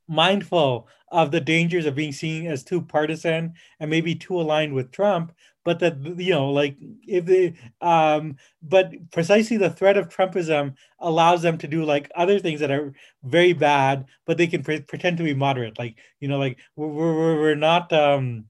mindful 0.07 0.87
of 1.11 1.31
the 1.31 1.41
dangers 1.41 1.85
of 1.85 1.95
being 1.95 2.11
seen 2.11 2.47
as 2.47 2.63
too 2.63 2.81
partisan 2.81 3.53
and 3.79 3.89
maybe 3.89 4.15
too 4.15 4.39
aligned 4.39 4.73
with 4.73 4.91
Trump, 4.91 5.33
but 5.63 5.79
that 5.79 5.97
you 6.17 6.31
know, 6.31 6.49
like 6.51 6.77
if 7.07 7.25
they, 7.25 7.53
um, 7.81 8.35
but 8.61 8.93
precisely 9.11 9.57
the 9.57 9.69
threat 9.69 9.97
of 9.97 10.09
Trumpism 10.09 10.75
allows 10.99 11.41
them 11.41 11.57
to 11.57 11.67
do 11.67 11.83
like 11.83 12.09
other 12.15 12.39
things 12.39 12.59
that 12.59 12.71
are 12.71 12.93
very 13.23 13.53
bad, 13.53 14.05
but 14.25 14.37
they 14.37 14.47
can 14.47 14.63
pre- 14.63 14.81
pretend 14.81 15.17
to 15.17 15.23
be 15.23 15.33
moderate, 15.33 15.77
like 15.79 15.97
you 16.19 16.27
know, 16.27 16.37
like 16.39 16.57
we're 16.75 16.87
we're, 16.87 17.39
we're 17.41 17.55
not. 17.55 17.91
Um, 17.93 18.45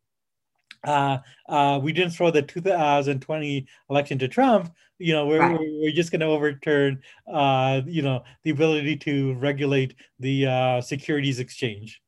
uh, 0.84 1.18
uh, 1.48 1.80
we 1.82 1.92
didn't 1.92 2.12
throw 2.12 2.32
the 2.32 2.42
2020 2.42 3.68
election 3.90 4.20
to 4.20 4.28
Trump. 4.28 4.74
You 5.00 5.14
know, 5.14 5.28
we're, 5.28 5.40
right. 5.40 5.60
we're, 5.60 5.92
just 5.92 6.12
going 6.12 6.22
to 6.22 6.28
overturn, 6.28 7.02
uh, 7.32 7.82
you 7.86 8.02
know, 8.02 8.24
the 8.44 8.50
ability 8.50 8.98
to 8.98 9.36
regulate 9.36 9.96
the 10.20 10.48
uh, 10.48 10.82
securities 10.82 11.40
exchange. 11.40 12.02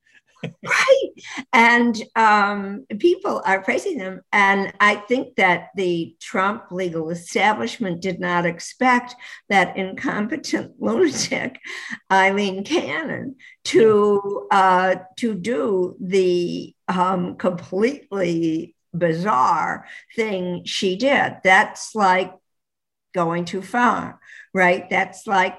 right. 0.43 0.98
And 1.53 2.01
um, 2.15 2.85
people 2.99 3.41
are 3.45 3.61
praising 3.61 3.97
them. 3.97 4.21
And 4.31 4.73
I 4.79 4.95
think 4.95 5.35
that 5.35 5.69
the 5.75 6.15
Trump 6.19 6.71
legal 6.71 7.09
establishment 7.09 8.01
did 8.01 8.19
not 8.19 8.45
expect 8.45 9.15
that 9.49 9.77
incompetent 9.77 10.73
lunatic 10.79 11.59
Aileen 12.11 12.63
Cannon 12.63 13.35
to 13.65 14.47
uh, 14.51 14.95
to 15.17 15.35
do 15.35 15.95
the 15.99 16.75
um, 16.87 17.35
completely 17.35 18.75
bizarre 18.93 19.85
thing 20.15 20.63
she 20.65 20.95
did. 20.95 21.37
That's 21.43 21.95
like 21.95 22.33
going 23.13 23.45
too 23.45 23.61
far, 23.61 24.19
right? 24.53 24.89
That's 24.89 25.27
like 25.27 25.57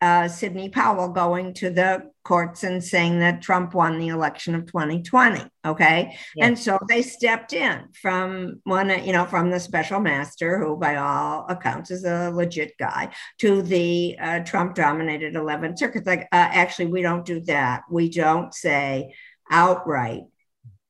uh, 0.00 0.28
Sidney 0.28 0.68
Powell 0.68 1.08
going 1.08 1.54
to 1.54 1.70
the 1.70 2.10
courts 2.26 2.64
and 2.64 2.82
saying 2.82 3.20
that 3.20 3.40
Trump 3.40 3.72
won 3.72 4.00
the 4.00 4.08
election 4.08 4.56
of 4.56 4.66
2020. 4.66 5.48
Okay. 5.64 6.16
Yeah. 6.34 6.46
And 6.46 6.58
so 6.58 6.76
they 6.88 7.00
stepped 7.00 7.52
in 7.52 7.84
from 8.00 8.60
one, 8.64 8.88
you 9.04 9.12
know, 9.12 9.26
from 9.26 9.50
the 9.50 9.60
special 9.60 10.00
master, 10.00 10.58
who 10.58 10.76
by 10.76 10.96
all 10.96 11.46
accounts 11.48 11.92
is 11.92 12.04
a 12.04 12.30
legit 12.30 12.72
guy, 12.80 13.10
to 13.38 13.62
the 13.62 14.16
uh, 14.20 14.40
Trump 14.40 14.74
dominated 14.74 15.34
11th 15.34 15.78
Circuit. 15.78 16.04
Like, 16.04 16.22
uh, 16.32 16.50
actually, 16.62 16.86
we 16.86 17.00
don't 17.00 17.24
do 17.24 17.38
that. 17.42 17.84
We 17.88 18.10
don't 18.10 18.52
say 18.52 19.14
outright 19.48 20.24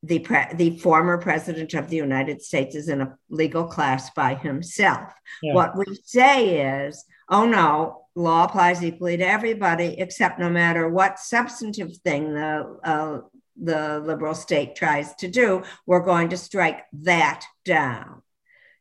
the, 0.03 0.21
pre- 0.21 0.55
the 0.55 0.79
former 0.79 1.19
president 1.19 1.75
of 1.75 1.91
the 1.91 1.97
United 1.97 2.41
States 2.41 2.75
is 2.75 2.89
in 2.89 3.03
a 3.03 3.15
legal 3.29 3.65
class 3.65 4.09
by 4.11 4.35
himself. 4.35 5.13
Yeah. 5.43 5.53
What 5.55 5.77
we 5.77 5.85
say 6.05 6.87
is, 6.87 7.05
oh 7.29 7.47
no, 7.47 8.07
law 8.15 8.45
applies 8.45 8.83
equally 8.83 9.17
to 9.17 9.27
everybody, 9.27 9.97
except 9.99 10.39
no 10.39 10.51
matter 10.51 10.89
what 10.89 11.19
substantive 11.19 11.97
thing 11.99 12.35
the 12.35 12.79
uh, 12.85 13.21
the 13.61 14.01
liberal 14.01 14.35
state 14.35 14.75
tries 14.75 15.15
to 15.15 15.29
do, 15.29 15.63
we're 15.87 16.01
going 16.01 16.29
to 16.29 16.37
strike 16.37 16.85
that 16.93 17.45
down. 17.65 18.16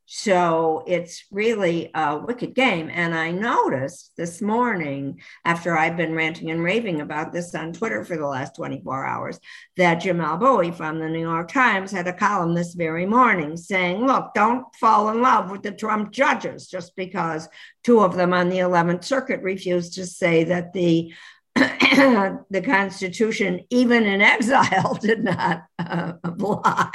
So 0.07 0.83
it's 0.85 1.25
really 1.31 1.89
a 1.95 2.17
wicked 2.17 2.53
game. 2.53 2.91
And 2.93 3.15
I 3.15 3.31
noticed 3.31 4.11
this 4.15 4.39
morning, 4.39 5.19
after 5.43 5.75
I've 5.75 5.97
been 5.97 6.13
ranting 6.13 6.51
and 6.51 6.63
raving 6.63 7.01
about 7.01 7.33
this 7.33 7.55
on 7.55 7.73
Twitter 7.73 8.05
for 8.05 8.15
the 8.15 8.27
last 8.27 8.55
24 8.55 9.05
hours, 9.05 9.39
that 9.77 10.03
Jamelle 10.03 10.39
Bouie 10.39 10.71
from 10.71 10.99
the 10.99 11.09
New 11.09 11.21
York 11.21 11.51
Times 11.51 11.91
had 11.91 12.07
a 12.07 12.13
column 12.13 12.53
this 12.53 12.75
very 12.75 13.07
morning 13.07 13.57
saying, 13.57 14.05
look, 14.05 14.33
don't 14.35 14.65
fall 14.75 15.09
in 15.09 15.21
love 15.21 15.49
with 15.49 15.63
the 15.63 15.71
Trump 15.71 16.11
judges 16.11 16.67
just 16.67 16.95
because 16.95 17.49
two 17.83 18.01
of 18.01 18.15
them 18.15 18.31
on 18.31 18.49
the 18.49 18.59
11th 18.59 19.03
Circuit 19.03 19.41
refused 19.41 19.93
to 19.95 20.05
say 20.05 20.43
that 20.43 20.71
the 20.73 21.11
the 22.49 22.61
Constitution, 22.65 23.61
even 23.69 24.05
in 24.05 24.21
exile, 24.21 24.95
did 25.01 25.23
not 25.23 25.63
uh, 25.79 26.13
apply. 26.23 26.91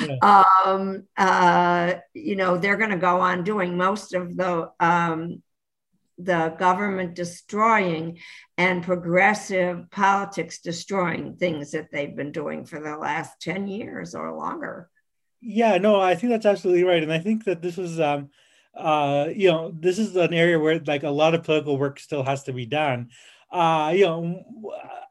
Yeah. 0.00 0.42
Um, 0.64 1.04
uh, 1.16 1.94
you 2.14 2.36
know, 2.36 2.56
they're 2.56 2.76
going 2.76 2.90
to 2.90 2.96
go 2.96 3.20
on 3.20 3.42
doing 3.42 3.76
most 3.76 4.14
of 4.14 4.36
the 4.36 4.70
um, 4.78 5.42
the 6.18 6.54
government 6.58 7.14
destroying 7.14 8.18
and 8.56 8.82
progressive 8.82 9.90
politics 9.90 10.60
destroying 10.60 11.36
things 11.36 11.72
that 11.72 11.90
they've 11.92 12.16
been 12.16 12.32
doing 12.32 12.64
for 12.64 12.80
the 12.80 12.96
last 12.96 13.40
10 13.42 13.68
years 13.68 14.14
or 14.14 14.34
longer. 14.34 14.88
Yeah, 15.42 15.76
no, 15.76 16.00
I 16.00 16.14
think 16.14 16.30
that's 16.30 16.46
absolutely 16.46 16.84
right. 16.84 17.02
And 17.02 17.12
I 17.12 17.18
think 17.18 17.44
that 17.44 17.60
this 17.60 17.76
is, 17.76 18.00
um, 18.00 18.30
uh, 18.74 19.28
you 19.34 19.50
know, 19.50 19.74
this 19.78 19.98
is 19.98 20.16
an 20.16 20.32
area 20.32 20.58
where 20.58 20.80
like 20.86 21.02
a 21.02 21.10
lot 21.10 21.34
of 21.34 21.42
political 21.42 21.76
work 21.76 22.00
still 22.00 22.22
has 22.22 22.44
to 22.44 22.52
be 22.54 22.64
done 22.64 23.10
uh, 23.50 23.92
you 23.94 24.04
know, 24.04 24.44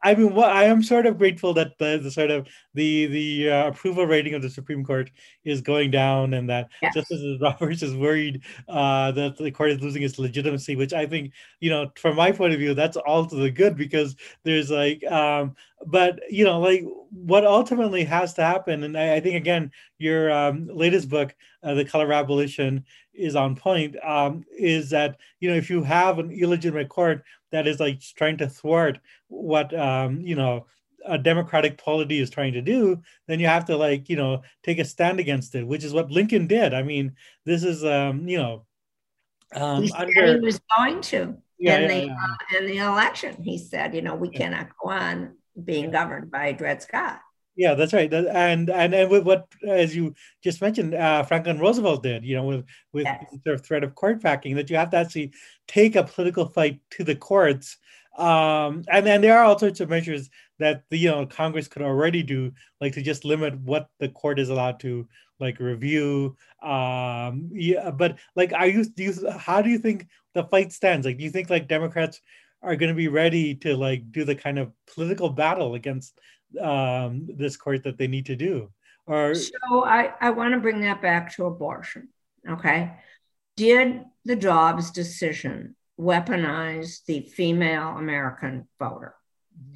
I 0.02 0.14
mean, 0.14 0.34
what 0.34 0.50
I 0.50 0.64
am 0.64 0.82
sort 0.82 1.06
of 1.06 1.18
grateful 1.18 1.54
that 1.54 1.78
the, 1.78 1.98
the 1.98 2.10
sort 2.10 2.30
of 2.30 2.46
the 2.74 3.06
the 3.06 3.50
uh, 3.50 3.68
approval 3.68 4.06
rating 4.06 4.34
of 4.34 4.42
the 4.42 4.50
Supreme 4.50 4.84
Court 4.84 5.10
is 5.44 5.60
going 5.60 5.90
down, 5.90 6.34
and 6.34 6.48
that 6.50 6.68
yes. 6.82 6.94
Justice 6.94 7.40
Roberts 7.40 7.82
is 7.82 7.96
worried 7.96 8.42
uh, 8.68 9.10
that 9.12 9.36
the 9.36 9.50
court 9.50 9.70
is 9.70 9.80
losing 9.80 10.02
its 10.02 10.18
legitimacy, 10.18 10.76
which 10.76 10.92
I 10.92 11.06
think, 11.06 11.32
you 11.60 11.70
know, 11.70 11.90
from 11.96 12.14
my 12.14 12.30
point 12.30 12.52
of 12.52 12.60
view, 12.60 12.74
that's 12.74 12.96
all 12.96 13.26
to 13.26 13.36
the 13.36 13.50
good 13.50 13.76
because 13.76 14.14
there's 14.44 14.70
like, 14.70 15.04
um, 15.10 15.56
but 15.86 16.20
you 16.30 16.44
know, 16.44 16.60
like 16.60 16.84
what 17.10 17.44
ultimately 17.44 18.04
has 18.04 18.34
to 18.34 18.42
happen, 18.42 18.84
and 18.84 18.96
I, 18.96 19.16
I 19.16 19.20
think 19.20 19.36
again, 19.36 19.72
your 19.98 20.30
um, 20.30 20.68
latest 20.72 21.08
book, 21.08 21.34
uh, 21.62 21.74
The 21.74 21.84
Color 21.84 22.12
Abolition, 22.12 22.84
is 23.16 23.36
on 23.36 23.56
point. 23.56 23.96
Um, 24.04 24.44
is 24.56 24.90
that 24.90 25.18
you 25.40 25.50
know 25.50 25.56
if 25.56 25.70
you 25.70 25.82
have 25.82 26.18
an 26.18 26.30
illegitimate 26.30 26.88
court 26.88 27.24
that 27.52 27.66
is 27.66 27.80
like 27.80 28.00
trying 28.00 28.36
to 28.38 28.48
thwart 28.48 28.98
what 29.28 29.78
um, 29.78 30.20
you 30.20 30.36
know 30.36 30.66
a 31.04 31.16
democratic 31.16 31.78
polity 31.78 32.20
is 32.20 32.30
trying 32.30 32.52
to 32.52 32.62
do, 32.62 33.00
then 33.28 33.38
you 33.40 33.46
have 33.46 33.64
to 33.66 33.76
like 33.76 34.08
you 34.08 34.16
know 34.16 34.42
take 34.62 34.78
a 34.78 34.84
stand 34.84 35.20
against 35.20 35.54
it, 35.54 35.66
which 35.66 35.84
is 35.84 35.92
what 35.92 36.10
Lincoln 36.10 36.46
did. 36.46 36.74
I 36.74 36.82
mean, 36.82 37.14
this 37.44 37.64
is 37.64 37.84
um, 37.84 38.28
you 38.28 38.38
know 38.38 38.66
um, 39.54 39.82
he, 39.82 39.92
under, 39.92 40.34
he 40.34 40.40
was 40.40 40.60
going 40.76 41.00
to 41.02 41.36
yeah, 41.58 41.76
in 41.76 41.82
yeah, 41.82 41.88
the 41.88 42.06
yeah. 42.06 42.12
Uh, 42.12 42.58
in 42.58 42.66
the 42.66 42.78
election. 42.78 43.42
He 43.42 43.58
said, 43.58 43.94
you 43.94 44.02
know, 44.02 44.14
we 44.14 44.28
cannot 44.28 44.68
go 44.82 44.90
on 44.90 45.36
being 45.62 45.90
governed 45.90 46.30
by 46.30 46.52
Dred 46.52 46.82
Scott. 46.82 47.20
Yeah, 47.56 47.74
that's 47.74 47.94
right. 47.94 48.12
And 48.12 48.68
and 48.68 48.94
and 48.94 49.10
with 49.10 49.24
what 49.24 49.48
as 49.66 49.96
you 49.96 50.14
just 50.44 50.60
mentioned, 50.60 50.94
uh, 50.94 51.22
Franklin 51.22 51.58
Roosevelt 51.58 52.02
did, 52.02 52.22
you 52.24 52.36
know, 52.36 52.44
with 52.44 52.66
with 52.92 53.04
yes. 53.04 53.24
the 53.44 53.56
threat 53.56 53.82
of 53.82 53.94
court 53.94 54.22
packing, 54.22 54.54
that 54.56 54.68
you 54.68 54.76
have 54.76 54.90
to 54.90 54.98
actually 54.98 55.32
take 55.66 55.96
a 55.96 56.04
political 56.04 56.46
fight 56.46 56.80
to 56.90 57.04
the 57.04 57.16
courts. 57.16 57.78
Um, 58.18 58.84
and 58.88 59.06
then 59.06 59.20
there 59.20 59.38
are 59.38 59.44
all 59.44 59.58
sorts 59.58 59.80
of 59.80 59.88
measures 59.88 60.28
that 60.58 60.84
the 60.90 60.98
you 60.98 61.10
know 61.10 61.26
Congress 61.26 61.66
could 61.66 61.82
already 61.82 62.22
do, 62.22 62.52
like 62.80 62.92
to 62.92 63.02
just 63.02 63.24
limit 63.24 63.58
what 63.60 63.88
the 64.00 64.10
court 64.10 64.38
is 64.38 64.50
allowed 64.50 64.78
to 64.80 65.08
like 65.40 65.58
review. 65.58 66.36
Um, 66.62 67.48
yeah, 67.52 67.90
but 67.90 68.18
like, 68.34 68.52
are 68.52 68.66
you 68.66 68.84
do 68.84 69.02
you 69.02 69.30
how 69.30 69.62
do 69.62 69.70
you 69.70 69.78
think 69.78 70.08
the 70.34 70.44
fight 70.44 70.72
stands? 70.72 71.06
Like, 71.06 71.16
do 71.16 71.24
you 71.24 71.30
think 71.30 71.48
like 71.48 71.68
Democrats 71.68 72.20
are 72.62 72.76
going 72.76 72.90
to 72.90 72.96
be 72.96 73.08
ready 73.08 73.54
to 73.54 73.76
like 73.76 74.10
do 74.10 74.24
the 74.24 74.34
kind 74.34 74.58
of 74.58 74.72
political 74.92 75.30
battle 75.30 75.74
against 75.74 76.18
um, 76.60 77.28
this 77.28 77.56
court 77.56 77.84
that 77.84 77.98
they 77.98 78.06
need 78.06 78.26
to 78.26 78.36
do? 78.36 78.70
Or 79.06 79.34
so 79.34 79.84
I 79.84 80.12
I 80.20 80.30
want 80.30 80.54
to 80.54 80.60
bring 80.60 80.80
that 80.80 81.00
back 81.00 81.34
to 81.36 81.46
abortion. 81.46 82.08
Okay, 82.48 82.92
did 83.56 84.04
the 84.24 84.36
Dobbs 84.36 84.90
decision 84.90 85.76
weaponize 85.98 87.04
the 87.06 87.20
female 87.20 87.96
American 87.96 88.68
voter? 88.78 89.14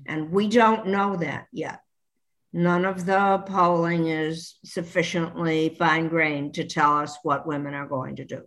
And 0.06 0.30
we 0.30 0.48
don't 0.48 0.88
know 0.88 1.16
that 1.16 1.46
yet. 1.52 1.80
None 2.52 2.84
of 2.84 3.06
the 3.06 3.42
polling 3.46 4.08
is 4.08 4.58
sufficiently 4.64 5.76
fine 5.78 6.08
grained 6.08 6.54
to 6.54 6.64
tell 6.64 6.98
us 6.98 7.16
what 7.22 7.46
women 7.46 7.74
are 7.74 7.86
going 7.86 8.16
to 8.16 8.24
do. 8.24 8.42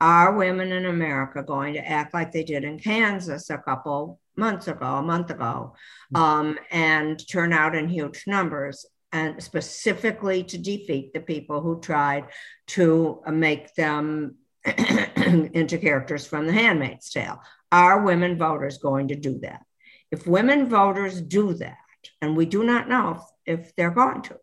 Are 0.00 0.36
women 0.36 0.72
in 0.72 0.86
America 0.86 1.42
going 1.42 1.74
to 1.74 1.88
act 1.88 2.12
like 2.12 2.32
they 2.32 2.42
did 2.42 2.64
in 2.64 2.80
Kansas 2.80 3.48
a 3.50 3.58
couple 3.58 4.18
months 4.36 4.68
ago, 4.68 4.86
a 4.86 5.02
month 5.02 5.30
ago, 5.30 5.74
um, 6.14 6.58
and 6.70 7.26
turn 7.28 7.52
out 7.52 7.74
in 7.74 7.88
huge 7.88 8.24
numbers? 8.26 8.86
And 9.12 9.40
specifically 9.40 10.42
to 10.44 10.58
defeat 10.58 11.12
the 11.12 11.20
people 11.20 11.60
who 11.60 11.80
tried 11.80 12.24
to 12.68 13.22
make 13.28 13.72
them 13.74 14.36
into 14.64 15.78
characters 15.78 16.26
from 16.26 16.46
The 16.46 16.52
Handmaid's 16.52 17.10
Tale. 17.10 17.40
Are 17.70 18.02
women 18.02 18.38
voters 18.38 18.78
going 18.78 19.08
to 19.08 19.14
do 19.14 19.38
that? 19.40 19.62
If 20.10 20.26
women 20.26 20.68
voters 20.68 21.20
do 21.20 21.54
that, 21.54 21.76
and 22.20 22.36
we 22.36 22.46
do 22.46 22.64
not 22.64 22.88
know 22.88 23.20
if, 23.46 23.60
if 23.60 23.76
they're 23.76 23.90
going 23.90 24.22
to, 24.22 24.38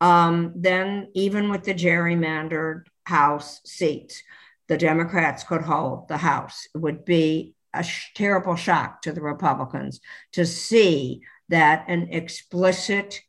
um, 0.00 0.52
then 0.56 1.08
even 1.14 1.50
with 1.50 1.64
the 1.64 1.74
gerrymandered 1.74 2.84
House 3.06 3.60
seats, 3.64 4.22
the 4.68 4.76
Democrats 4.76 5.44
could 5.44 5.62
hold 5.62 6.08
the 6.08 6.16
House. 6.16 6.66
It 6.74 6.78
would 6.78 7.04
be 7.04 7.54
a 7.74 7.84
terrible 8.14 8.56
shock 8.56 9.02
to 9.02 9.12
the 9.12 9.22
Republicans 9.22 10.00
to 10.32 10.46
see 10.46 11.22
that 11.48 11.84
an 11.88 12.08
explicit 12.10 13.20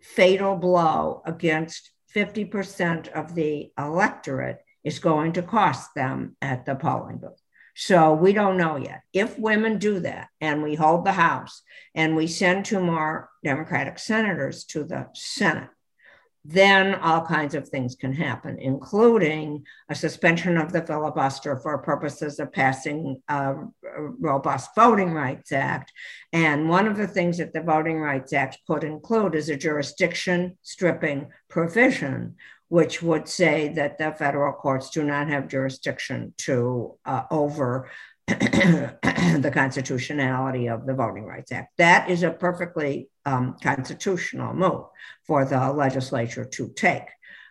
fatal 0.00 0.56
blow 0.56 1.22
against 1.24 1.90
50% 2.14 3.08
of 3.08 3.34
the 3.34 3.70
electorate 3.78 4.58
is 4.84 4.98
going 4.98 5.32
to 5.32 5.42
cost 5.42 5.94
them 5.94 6.36
at 6.40 6.64
the 6.64 6.74
polling 6.74 7.18
booth. 7.18 7.42
So 7.74 8.12
we 8.14 8.32
don't 8.32 8.56
know 8.56 8.76
yet. 8.76 9.02
If 9.12 9.38
women 9.38 9.78
do 9.78 10.00
that 10.00 10.28
and 10.40 10.62
we 10.62 10.74
hold 10.74 11.04
the 11.04 11.12
House 11.12 11.62
and 11.94 12.16
we 12.16 12.26
send 12.26 12.64
two 12.64 12.80
more 12.80 13.30
Democratic 13.44 13.98
senators 13.98 14.64
to 14.66 14.82
the 14.82 15.06
Senate, 15.14 15.68
then 16.50 16.94
all 16.94 17.20
kinds 17.20 17.54
of 17.54 17.68
things 17.68 17.94
can 17.94 18.10
happen, 18.10 18.58
including 18.58 19.66
a 19.90 19.94
suspension 19.94 20.56
of 20.56 20.72
the 20.72 20.80
filibuster 20.80 21.58
for 21.58 21.76
purposes 21.76 22.40
of 22.40 22.50
passing 22.50 23.20
a 23.28 23.54
robust 24.18 24.70
Voting 24.74 25.12
Rights 25.12 25.52
Act. 25.52 25.92
And 26.32 26.70
one 26.70 26.86
of 26.86 26.96
the 26.96 27.06
things 27.06 27.36
that 27.36 27.52
the 27.52 27.60
Voting 27.60 28.00
Rights 28.00 28.32
Act 28.32 28.60
could 28.66 28.82
include 28.82 29.34
is 29.34 29.50
a 29.50 29.56
jurisdiction 29.56 30.56
stripping 30.62 31.26
provision, 31.50 32.36
which 32.68 33.02
would 33.02 33.28
say 33.28 33.68
that 33.74 33.98
the 33.98 34.12
federal 34.12 34.54
courts 34.54 34.88
do 34.88 35.04
not 35.04 35.28
have 35.28 35.48
jurisdiction 35.48 36.32
to 36.38 36.94
uh, 37.04 37.24
over 37.30 37.90
the 38.26 39.50
constitutionality 39.52 40.68
of 40.68 40.86
the 40.86 40.94
Voting 40.94 41.26
Rights 41.26 41.52
Act. 41.52 41.76
That 41.76 42.08
is 42.08 42.22
a 42.22 42.30
perfectly 42.30 43.10
um, 43.28 43.56
constitutional 43.62 44.54
move 44.54 44.84
for 45.26 45.44
the 45.44 45.72
legislature 45.72 46.44
to 46.44 46.68
take 46.74 47.08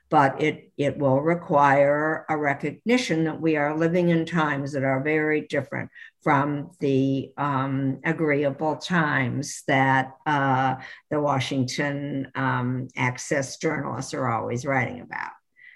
but 0.09 0.41
it, 0.41 0.71
it 0.77 0.97
will 0.97 1.19
require 1.19 2.25
a 2.29 2.37
recognition 2.37 3.25
that 3.25 3.41
we 3.41 3.57
are 3.57 3.77
living 3.77 4.09
in 4.09 4.25
times 4.25 4.71
that 4.73 4.83
are 4.83 5.03
very 5.03 5.41
different 5.41 5.89
from 6.21 6.71
the 6.79 7.31
um, 7.37 7.99
agreeable 8.05 8.77
times 8.77 9.63
that 9.67 10.13
uh, 10.25 10.75
the 11.09 11.19
Washington 11.19 12.31
um, 12.35 12.87
Access 12.95 13.57
journalists 13.57 14.13
are 14.13 14.29
always 14.29 14.65
writing 14.65 15.01
about. 15.01 15.31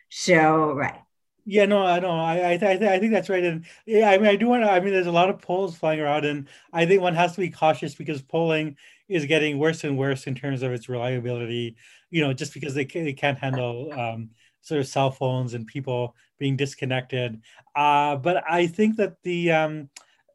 So, 0.09 0.73
right. 0.73 0.99
Yeah, 1.45 1.65
no, 1.65 1.83
I 1.83 1.99
know. 1.99 2.11
I 2.11 2.53
I, 2.53 2.57
th- 2.57 2.83
I 2.83 2.99
think 2.99 3.11
that's 3.11 3.27
right, 3.27 3.43
and 3.43 3.65
yeah, 3.87 4.11
I 4.11 4.17
mean, 4.19 4.27
I 4.27 4.35
do 4.35 4.47
want 4.47 4.63
to. 4.63 4.69
I 4.69 4.79
mean, 4.79 4.93
there's 4.93 5.07
a 5.07 5.11
lot 5.11 5.31
of 5.31 5.41
polls 5.41 5.75
flying 5.75 5.99
around, 5.99 6.23
and 6.23 6.47
I 6.71 6.85
think 6.85 7.01
one 7.01 7.15
has 7.15 7.33
to 7.33 7.41
be 7.41 7.49
cautious 7.49 7.95
because 7.95 8.21
polling 8.21 8.77
is 9.11 9.25
getting 9.25 9.59
worse 9.59 9.83
and 9.83 9.97
worse 9.97 10.27
in 10.27 10.35
terms 10.35 10.63
of 10.63 10.71
its 10.71 10.89
reliability. 10.89 11.75
You 12.09 12.21
know, 12.21 12.33
just 12.33 12.53
because 12.53 12.73
they 12.73 12.85
they 12.85 13.13
can't 13.13 13.37
handle 13.37 13.91
um, 13.93 14.29
sort 14.61 14.79
of 14.79 14.87
cell 14.87 15.11
phones 15.11 15.53
and 15.53 15.67
people 15.67 16.15
being 16.39 16.55
disconnected. 16.55 17.41
Uh, 17.75 18.15
but 18.15 18.43
I 18.49 18.67
think 18.67 18.97
that 18.97 19.21
the 19.23 19.51
um, 19.51 19.89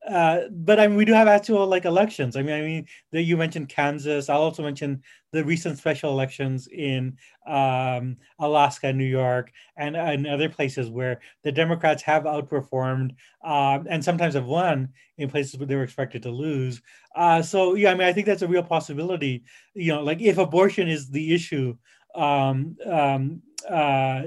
uh, 0.06 0.42
but 0.50 0.78
I 0.78 0.86
mean, 0.86 0.96
we 0.96 1.04
do 1.04 1.12
have 1.12 1.26
actual 1.26 1.66
like 1.66 1.84
elections. 1.84 2.36
I 2.36 2.42
mean, 2.42 2.54
I 2.54 2.60
mean, 2.60 2.86
that 3.12 3.22
you 3.22 3.36
mentioned 3.36 3.68
Kansas. 3.68 4.28
I'll 4.28 4.42
also 4.42 4.62
mention 4.62 5.02
the 5.32 5.44
recent 5.44 5.78
special 5.78 6.12
elections 6.12 6.68
in 6.68 7.16
um, 7.46 8.16
Alaska, 8.38 8.92
New 8.92 9.04
York, 9.04 9.50
and, 9.76 9.96
and 9.96 10.26
other 10.26 10.48
places 10.48 10.90
where 10.90 11.20
the 11.42 11.50
Democrats 11.50 12.02
have 12.02 12.22
outperformed 12.22 13.16
um, 13.44 13.86
and 13.90 14.04
sometimes 14.04 14.34
have 14.34 14.46
won 14.46 14.88
in 15.18 15.28
places 15.28 15.58
where 15.58 15.66
they 15.66 15.74
were 15.74 15.82
expected 15.82 16.22
to 16.22 16.30
lose. 16.30 16.80
Uh, 17.16 17.42
so 17.42 17.74
yeah, 17.74 17.90
I 17.90 17.94
mean, 17.94 18.06
I 18.06 18.12
think 18.12 18.26
that's 18.26 18.42
a 18.42 18.48
real 18.48 18.62
possibility. 18.62 19.42
You 19.74 19.94
know, 19.94 20.02
like 20.04 20.20
if 20.20 20.38
abortion 20.38 20.88
is 20.88 21.10
the 21.10 21.34
issue, 21.34 21.76
um, 22.14 22.76
um, 22.86 23.42
uh, 23.68 24.22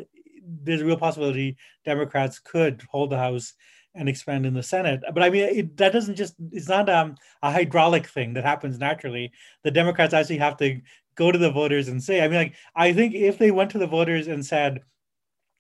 there's 0.64 0.82
a 0.82 0.86
real 0.86 0.98
possibility 0.98 1.58
Democrats 1.86 2.40
could 2.40 2.84
hold 2.90 3.12
the 3.12 3.18
House 3.18 3.54
and 3.96 4.08
expand 4.08 4.46
in 4.46 4.54
the 4.54 4.64
Senate. 4.64 5.02
But 5.14 5.24
I 5.24 5.30
mean, 5.30 5.44
it, 5.44 5.78
that 5.78 5.94
doesn't 5.94 6.16
just, 6.16 6.36
it's 6.52 6.70
not 6.70 6.90
um, 6.90 7.16
a 7.42 7.52
hydraulic 7.52 8.08
thing 8.08 8.34
that 8.34 8.46
happens 8.46 8.78
naturally. 8.78 9.32
The 9.64 9.72
Democrats 9.72 10.14
actually 10.14 10.38
have 10.38 10.58
to 10.58 10.80
go 11.16 11.32
to 11.32 11.38
the 11.38 11.52
voters 11.52 11.88
and 11.88 12.02
say, 12.02 12.22
I 12.22 12.28
mean, 12.28 12.38
like, 12.38 12.56
I 12.76 12.94
think 12.94 13.14
if 13.14 13.38
they 13.38 13.52
went 13.52 13.72
to 13.72 13.80
the 13.80 13.88
voters 13.88 14.28
and 14.28 14.46
said, 14.46 14.82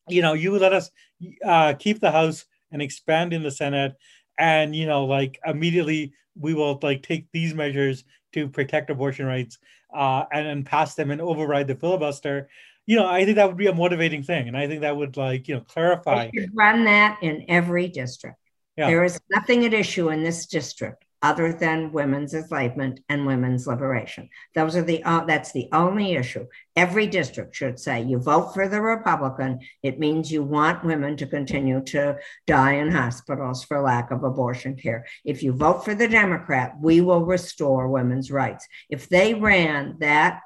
you 0.07 0.21
know, 0.21 0.33
you 0.33 0.57
let 0.57 0.73
us 0.73 0.91
uh, 1.45 1.73
keep 1.77 1.99
the 1.99 2.11
House 2.11 2.45
and 2.71 2.81
expand 2.81 3.33
in 3.33 3.43
the 3.43 3.51
Senate, 3.51 3.95
and, 4.37 4.75
you 4.75 4.85
know, 4.85 5.05
like 5.05 5.39
immediately 5.45 6.13
we 6.35 6.53
will 6.53 6.79
like 6.81 7.03
take 7.03 7.27
these 7.31 7.53
measures 7.53 8.05
to 8.33 8.47
protect 8.47 8.89
abortion 8.89 9.25
rights 9.25 9.57
uh, 9.93 10.23
and, 10.31 10.47
and 10.47 10.65
pass 10.65 10.95
them 10.95 11.11
and 11.11 11.19
override 11.19 11.67
the 11.67 11.75
filibuster 11.75 12.47
you 12.89 12.95
know, 12.95 13.05
I 13.05 13.23
think 13.23 13.35
that 13.35 13.47
would 13.47 13.55
be 13.55 13.67
a 13.67 13.73
motivating 13.75 14.23
thing, 14.23 14.47
and 14.47 14.57
I 14.57 14.65
think 14.65 14.81
that 14.81 14.97
would 14.97 15.15
like 15.15 15.47
you 15.47 15.53
know 15.53 15.61
clarify. 15.61 16.31
run 16.55 16.85
that 16.85 17.19
in 17.21 17.45
every 17.47 17.87
district. 17.87 18.37
Yeah. 18.75 18.87
There 18.87 19.03
is 19.03 19.19
nothing 19.29 19.63
at 19.63 19.75
issue 19.75 20.09
in 20.09 20.23
this 20.23 20.47
district 20.47 21.05
other 21.21 21.51
than 21.51 21.91
women's 21.91 22.33
enslavement 22.33 23.01
and 23.09 23.25
women's 23.25 23.67
liberation. 23.67 24.29
Those 24.55 24.75
are 24.75 24.81
the 24.81 25.03
uh, 25.03 25.25
that's 25.25 25.51
the 25.51 25.67
only 25.73 26.13
issue. 26.13 26.45
Every 26.75 27.07
district 27.07 27.55
should 27.55 27.77
say 27.77 28.01
you 28.01 28.19
vote 28.19 28.53
for 28.53 28.69
the 28.69 28.81
Republican, 28.81 29.59
it 29.83 29.99
means 29.99 30.31
you 30.31 30.43
want 30.43 30.85
women 30.85 31.17
to 31.17 31.27
continue 31.27 31.83
to 31.85 32.17
die 32.47 32.73
in 32.73 32.91
hospitals 32.91 33.65
for 33.65 33.81
lack 33.81 34.11
of 34.11 34.23
abortion 34.23 34.75
care. 34.75 35.05
If 35.25 35.43
you 35.43 35.51
vote 35.51 35.83
for 35.83 35.93
the 35.93 36.07
Democrat, 36.07 36.75
we 36.79 37.01
will 37.01 37.25
restore 37.25 37.89
women's 37.89 38.31
rights. 38.31 38.65
If 38.89 39.09
they 39.09 39.33
ran 39.33 39.97
that 39.99 40.41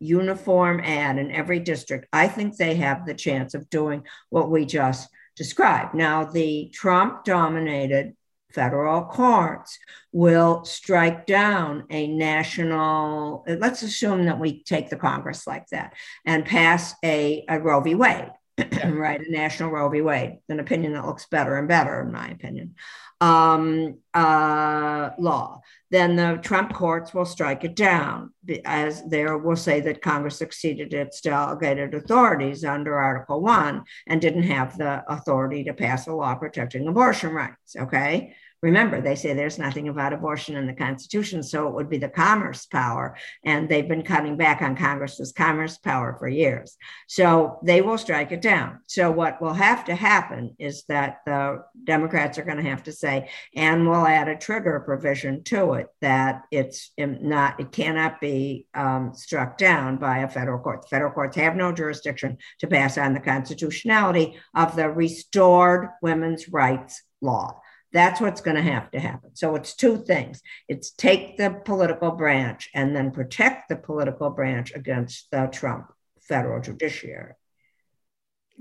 uniform 0.00 0.80
ad 0.80 1.18
in 1.18 1.30
every 1.30 1.60
district, 1.60 2.08
I 2.12 2.26
think 2.26 2.56
they 2.56 2.74
have 2.76 3.06
the 3.06 3.14
chance 3.14 3.54
of 3.54 3.70
doing 3.70 4.04
what 4.30 4.50
we 4.50 4.64
just 4.64 5.08
described. 5.36 5.94
Now, 5.94 6.24
the 6.24 6.70
Trump 6.74 7.24
dominated 7.24 8.14
federal 8.52 9.04
courts 9.04 9.78
will 10.12 10.64
strike 10.64 11.26
down 11.26 11.84
a 11.90 12.06
national, 12.08 13.44
let's 13.46 13.82
assume 13.82 14.24
that 14.24 14.40
we 14.40 14.62
take 14.62 14.90
the 14.90 14.96
Congress 14.96 15.46
like 15.46 15.66
that 15.68 15.94
and 16.24 16.44
pass 16.44 16.94
a, 17.04 17.44
a 17.48 17.60
Roe 17.60 17.80
v. 17.80 17.94
Wade. 17.94 18.30
right? 18.84 19.20
A 19.20 19.30
national 19.30 19.70
Roe 19.70 19.88
v. 19.88 20.02
Wade, 20.02 20.38
an 20.48 20.60
opinion 20.60 20.92
that 20.92 21.06
looks 21.06 21.26
better 21.26 21.56
and 21.56 21.68
better, 21.68 22.02
in 22.02 22.12
my 22.12 22.28
opinion, 22.28 22.74
um, 23.20 23.98
uh, 24.14 25.10
law. 25.18 25.60
Then 25.90 26.14
the 26.14 26.38
Trump 26.42 26.72
courts 26.72 27.12
will 27.12 27.24
strike 27.24 27.64
it 27.64 27.74
down, 27.74 28.32
as 28.64 29.02
they 29.04 29.24
will 29.24 29.56
say 29.56 29.80
that 29.80 30.02
Congress 30.02 30.40
exceeded 30.40 30.94
its 30.94 31.20
delegated 31.20 31.94
authorities 31.94 32.64
under 32.64 32.98
Article 32.98 33.40
1 33.40 33.82
and 34.06 34.20
didn't 34.20 34.44
have 34.44 34.78
the 34.78 35.02
authority 35.08 35.64
to 35.64 35.74
pass 35.74 36.06
a 36.06 36.12
law 36.12 36.34
protecting 36.34 36.86
abortion 36.86 37.32
rights. 37.32 37.76
Okay. 37.76 38.34
Remember, 38.62 39.00
they 39.00 39.14
say 39.14 39.32
there's 39.32 39.58
nothing 39.58 39.88
about 39.88 40.12
abortion 40.12 40.54
in 40.54 40.66
the 40.66 40.74
Constitution, 40.74 41.42
so 41.42 41.66
it 41.66 41.74
would 41.74 41.88
be 41.88 41.96
the 41.96 42.10
commerce 42.10 42.66
power. 42.66 43.16
And 43.42 43.68
they've 43.68 43.88
been 43.88 44.02
cutting 44.02 44.36
back 44.36 44.60
on 44.60 44.76
Congress's 44.76 45.32
commerce 45.32 45.78
power 45.78 46.14
for 46.18 46.28
years. 46.28 46.76
So 47.06 47.58
they 47.62 47.80
will 47.80 47.96
strike 47.96 48.32
it 48.32 48.42
down. 48.42 48.80
So 48.86 49.10
what 49.10 49.40
will 49.40 49.54
have 49.54 49.86
to 49.86 49.94
happen 49.94 50.56
is 50.58 50.84
that 50.88 51.20
the 51.24 51.64
Democrats 51.84 52.38
are 52.38 52.44
going 52.44 52.58
to 52.58 52.68
have 52.68 52.82
to 52.82 52.92
say, 52.92 53.30
and 53.56 53.88
we'll 53.88 54.06
add 54.06 54.28
a 54.28 54.36
trigger 54.36 54.80
provision 54.80 55.42
to 55.44 55.74
it 55.74 55.86
that 56.02 56.42
it's 56.50 56.90
not, 56.98 57.58
it 57.60 57.72
cannot 57.72 58.20
be 58.20 58.66
um, 58.74 59.14
struck 59.14 59.56
down 59.56 59.96
by 59.96 60.18
a 60.18 60.28
federal 60.28 60.58
court. 60.58 60.82
The 60.82 60.88
federal 60.88 61.12
courts 61.12 61.36
have 61.36 61.56
no 61.56 61.72
jurisdiction 61.72 62.36
to 62.58 62.66
pass 62.66 62.98
on 62.98 63.14
the 63.14 63.20
constitutionality 63.20 64.38
of 64.54 64.76
the 64.76 64.90
restored 64.90 65.88
women's 66.02 66.50
rights 66.50 67.02
law. 67.22 67.60
That's 67.92 68.20
what's 68.20 68.40
going 68.40 68.56
to 68.56 68.62
have 68.62 68.90
to 68.92 69.00
happen. 69.00 69.34
So 69.34 69.56
it's 69.56 69.74
two 69.74 69.98
things 69.98 70.42
it's 70.68 70.90
take 70.90 71.36
the 71.36 71.50
political 71.64 72.12
branch 72.12 72.70
and 72.74 72.94
then 72.94 73.10
protect 73.10 73.68
the 73.68 73.76
political 73.76 74.30
branch 74.30 74.72
against 74.74 75.30
the 75.30 75.48
Trump 75.52 75.86
federal 76.20 76.60
judiciary. 76.60 77.34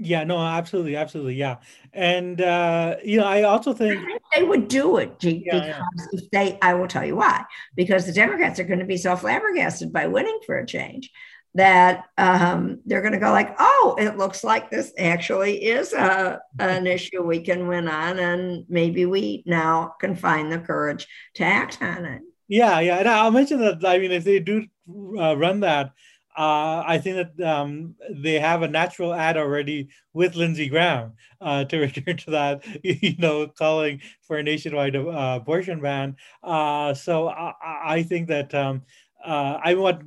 Yeah, 0.01 0.23
no, 0.23 0.37
absolutely, 0.39 0.95
absolutely, 0.95 1.35
yeah, 1.35 1.57
and 1.91 2.39
uh, 2.39 2.95
you 3.03 3.17
know, 3.17 3.25
I 3.25 3.43
also 3.43 3.73
think 3.73 4.01
they 4.33 4.43
would 4.43 4.69
do 4.69 4.95
it 4.95 5.19
G, 5.19 5.43
yeah, 5.45 5.59
because 5.59 6.07
yeah. 6.13 6.19
if 6.19 6.31
they, 6.31 6.57
I 6.61 6.75
will 6.75 6.87
tell 6.87 7.03
you 7.03 7.17
why, 7.17 7.43
because 7.75 8.05
the 8.05 8.13
Democrats 8.13 8.61
are 8.61 8.63
going 8.63 8.79
to 8.79 8.85
be 8.85 8.95
so 8.95 9.17
flabbergasted 9.17 9.91
by 9.91 10.07
winning 10.07 10.39
for 10.45 10.57
a 10.57 10.65
change 10.65 11.11
that 11.55 12.05
um, 12.17 12.79
they're 12.85 13.01
going 13.01 13.13
to 13.13 13.19
go 13.19 13.31
like, 13.31 13.55
oh, 13.59 13.95
it 13.97 14.17
looks 14.17 14.43
like 14.43 14.69
this 14.69 14.93
actually 14.97 15.63
is 15.63 15.93
a, 15.93 16.39
an 16.59 16.85
issue 16.87 17.23
we 17.23 17.41
can 17.41 17.67
win 17.67 17.87
on, 17.87 18.19
and 18.19 18.65
maybe 18.69 19.05
we 19.05 19.43
now 19.45 19.95
can 19.99 20.15
find 20.15 20.51
the 20.51 20.59
courage 20.59 21.07
to 21.35 21.43
act 21.43 21.81
on 21.81 22.05
it. 22.05 22.21
Yeah, 22.47 22.79
yeah, 22.79 22.97
and 22.97 23.07
I'll 23.07 23.31
mention 23.31 23.59
that. 23.59 23.85
I 23.85 23.99
mean, 23.99 24.11
if 24.11 24.23
they 24.23 24.39
do 24.39 24.65
uh, 25.17 25.37
run 25.37 25.59
that, 25.61 25.91
uh, 26.39 26.83
I 26.87 26.99
think 26.99 27.17
that 27.35 27.47
um, 27.47 27.95
they 28.09 28.39
have 28.39 28.61
a 28.61 28.67
natural 28.67 29.13
ad 29.13 29.35
already 29.35 29.89
with 30.13 30.35
Lindsey 30.35 30.69
Graham 30.69 31.13
uh, 31.41 31.65
to 31.65 31.77
return 31.79 32.15
to 32.17 32.31
that, 32.31 32.63
you 32.83 33.17
know, 33.17 33.47
calling 33.47 34.01
for 34.21 34.37
a 34.37 34.43
nationwide 34.43 34.95
uh, 34.95 35.39
abortion 35.41 35.81
ban. 35.81 36.15
Uh, 36.41 36.93
so 36.93 37.27
I, 37.27 37.53
I, 37.83 38.03
think 38.03 38.29
that 38.29 38.55
um, 38.55 38.83
uh, 39.23 39.59
I 39.61 39.73
want 39.73 40.03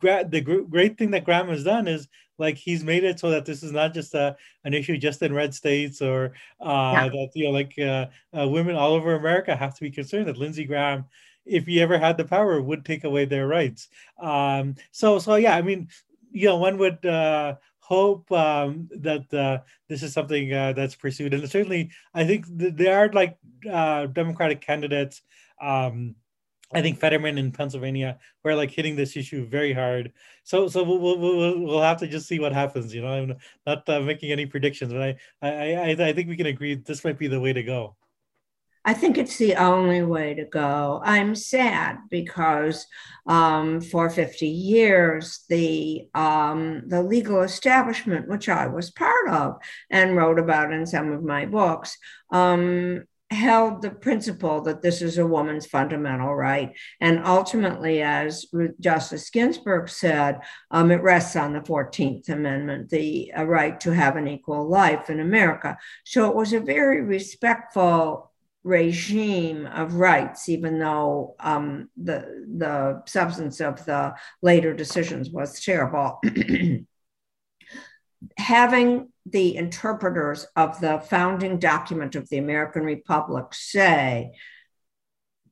the 0.00 0.66
great 0.68 0.98
thing 0.98 1.10
that 1.12 1.24
Graham 1.24 1.48
has 1.48 1.64
done 1.64 1.88
is 1.88 2.08
like 2.38 2.56
he's 2.56 2.84
made 2.84 3.04
it 3.04 3.18
so 3.18 3.30
that 3.30 3.44
this 3.44 3.62
is 3.62 3.72
not 3.72 3.92
just 3.92 4.14
a, 4.14 4.36
an 4.64 4.72
issue 4.72 4.96
just 4.96 5.22
in 5.22 5.32
red 5.32 5.52
states 5.52 6.00
or 6.00 6.32
uh, 6.60 6.92
yeah. 6.94 7.08
that 7.08 7.30
you 7.34 7.44
know 7.44 7.50
like 7.50 7.74
uh, 7.78 8.06
uh, 8.38 8.48
women 8.48 8.76
all 8.76 8.94
over 8.94 9.14
America 9.14 9.54
have 9.54 9.74
to 9.74 9.80
be 9.80 9.90
concerned 9.90 10.28
that 10.28 10.38
Lindsey 10.38 10.64
Graham, 10.64 11.04
if 11.44 11.66
he 11.66 11.80
ever 11.80 11.98
had 11.98 12.16
the 12.16 12.24
power, 12.24 12.62
would 12.62 12.84
take 12.84 13.04
away 13.04 13.24
their 13.24 13.46
rights. 13.46 13.88
Um, 14.20 14.76
so 14.92 15.18
so 15.18 15.34
yeah, 15.34 15.56
I 15.56 15.62
mean, 15.62 15.88
you 16.30 16.46
know, 16.46 16.56
one 16.56 16.78
would 16.78 17.04
uh, 17.04 17.56
hope 17.80 18.30
um, 18.32 18.88
that 18.92 19.32
uh, 19.34 19.58
this 19.88 20.02
is 20.02 20.12
something 20.12 20.52
uh, 20.52 20.72
that's 20.72 20.94
pursued, 20.94 21.34
and 21.34 21.48
certainly 21.50 21.90
I 22.14 22.24
think 22.24 22.46
th- 22.58 22.74
there 22.74 22.98
are 22.98 23.08
like 23.12 23.36
Democratic 23.62 24.60
candidates. 24.60 25.22
Um, 25.60 26.14
I 26.72 26.82
think 26.82 26.98
Fetterman 26.98 27.38
in 27.38 27.50
Pennsylvania 27.50 28.18
we're 28.44 28.54
like 28.54 28.70
hitting 28.70 28.94
this 28.94 29.16
issue 29.16 29.46
very 29.46 29.72
hard. 29.72 30.12
So 30.44 30.68
so 30.68 30.82
we'll 30.82 31.18
we'll, 31.18 31.60
we'll 31.60 31.82
have 31.82 31.98
to 31.98 32.06
just 32.06 32.28
see 32.28 32.38
what 32.38 32.52
happens. 32.52 32.94
You 32.94 33.02
know, 33.02 33.08
I'm 33.08 33.36
not 33.66 33.88
uh, 33.88 34.00
making 34.00 34.32
any 34.32 34.46
predictions, 34.46 34.92
but 34.92 35.02
I, 35.02 35.16
I 35.42 35.72
I 35.72 36.08
I 36.08 36.12
think 36.12 36.28
we 36.28 36.36
can 36.36 36.46
agree 36.46 36.74
this 36.74 37.04
might 37.04 37.18
be 37.18 37.28
the 37.28 37.40
way 37.40 37.52
to 37.52 37.62
go. 37.62 37.96
I 38.88 38.94
think 38.94 39.18
it's 39.18 39.36
the 39.36 39.54
only 39.56 40.02
way 40.02 40.32
to 40.32 40.46
go. 40.46 41.02
I'm 41.04 41.34
sad 41.34 41.98
because 42.10 42.86
um, 43.26 43.82
for 43.82 44.08
50 44.08 44.46
years, 44.46 45.44
the 45.50 46.08
um, 46.14 46.84
the 46.86 47.02
legal 47.02 47.42
establishment, 47.42 48.28
which 48.28 48.48
I 48.48 48.66
was 48.66 48.90
part 48.90 49.28
of 49.28 49.58
and 49.90 50.16
wrote 50.16 50.38
about 50.38 50.72
in 50.72 50.86
some 50.86 51.12
of 51.12 51.22
my 51.22 51.44
books, 51.44 51.98
um, 52.30 53.04
held 53.30 53.82
the 53.82 53.90
principle 53.90 54.62
that 54.62 54.80
this 54.80 55.02
is 55.02 55.18
a 55.18 55.26
woman's 55.26 55.66
fundamental 55.66 56.34
right. 56.34 56.72
And 57.00 57.24
ultimately, 57.24 58.00
as 58.00 58.46
Justice 58.80 59.28
Ginsburg 59.28 59.88
said, 59.88 60.40
um, 60.70 60.90
it 60.90 61.02
rests 61.02 61.36
on 61.36 61.52
the 61.52 61.60
14th 61.60 62.28
Amendment, 62.30 62.88
the 62.88 63.32
uh, 63.36 63.44
right 63.44 63.78
to 63.80 63.90
have 63.90 64.16
an 64.16 64.28
equal 64.28 64.68
life 64.68 65.10
in 65.10 65.20
America. 65.20 65.76
So 66.04 66.28
it 66.28 66.36
was 66.36 66.52
a 66.52 66.60
very 66.60 67.02
respectful 67.02 68.32
regime 68.64 69.66
of 69.66 69.94
rights, 69.94 70.48
even 70.48 70.78
though 70.78 71.36
um, 71.40 71.90
the, 71.96 72.46
the 72.56 73.02
substance 73.06 73.60
of 73.60 73.84
the 73.84 74.14
later 74.42 74.72
decisions 74.72 75.30
was 75.30 75.62
terrible. 75.62 76.20
Having 78.36 79.12
the 79.26 79.56
interpreters 79.56 80.46
of 80.56 80.80
the 80.80 80.98
founding 80.98 81.58
document 81.58 82.16
of 82.16 82.28
the 82.28 82.38
American 82.38 82.82
Republic 82.82 83.46
say 83.52 84.32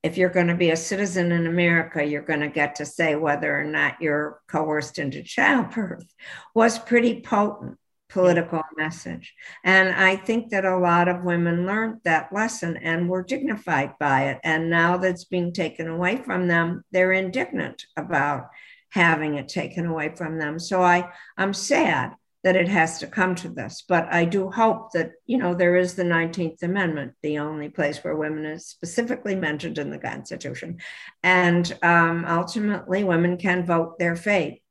if 0.03 0.17
you're 0.17 0.31
going 0.31 0.47
to 0.47 0.55
be 0.55 0.71
a 0.71 0.77
citizen 0.77 1.33
in 1.33 1.47
America, 1.47 2.05
you're 2.05 2.23
going 2.23 2.41
to 2.41 2.49
get 2.49 2.77
to 2.77 2.87
say 2.87 3.17
whether 3.17 3.59
or 3.59 3.65
not 3.65 4.01
you're 4.01 4.41
coerced 4.47 5.01
into 5.01 5.23
childbirth 5.23 6.07
was 6.55 6.79
pretty 6.79 7.21
potent 7.21 7.77
political 8.09 8.63
message. 8.77 9.35
And 9.65 9.89
I 9.89 10.15
think 10.17 10.51
that 10.51 10.65
a 10.65 10.79
lot 10.79 11.09
of 11.09 11.25
women 11.25 11.67
learned 11.67 12.03
that 12.05 12.33
lesson 12.33 12.77
and 12.77 13.09
were 13.09 13.25
dignified 13.25 13.95
by 13.99 14.29
it. 14.31 14.41
And 14.45 14.71
now 14.71 14.97
that's 14.97 15.25
being 15.25 15.53
taken 15.53 15.89
away 15.89 16.19
from 16.19 16.47
them, 16.47 16.85
they're 16.93 17.13
indignant 17.13 17.85
about 17.97 18.49
having 18.91 19.35
it 19.35 19.49
taken 19.49 19.87
away 19.87 20.15
from 20.15 20.39
them. 20.39 20.59
So 20.59 20.83
I, 20.83 21.11
I'm 21.37 21.53
sad 21.53 22.13
that 22.47 22.55
it 22.55 22.69
has 22.69 23.01
to 23.01 23.09
come 23.09 23.35
to 23.35 23.49
this. 23.49 23.83
But 23.89 24.07
I 24.15 24.25
do 24.25 24.49
hope 24.53 24.93
that, 24.93 25.11
you 25.27 25.37
know, 25.37 25.53
there 25.53 25.75
is 25.75 25.97
the 25.97 26.05
19th 26.05 26.63
Amendment, 26.63 27.15
the 27.21 27.39
only 27.41 27.69
place 27.69 27.99
where 28.05 28.15
women 28.15 28.47
is 28.47 28.69
specifically 28.69 29.35
mentioned 29.35 29.79
in 29.79 29.91
the 29.91 29.99
Constitution. 29.99 30.79
And 31.25 31.77
um, 31.83 32.25
ultimately, 32.25 33.03
women 33.03 33.37
can 33.37 33.67
vote 33.67 33.99
their 33.99 34.15
fate. 34.15 34.63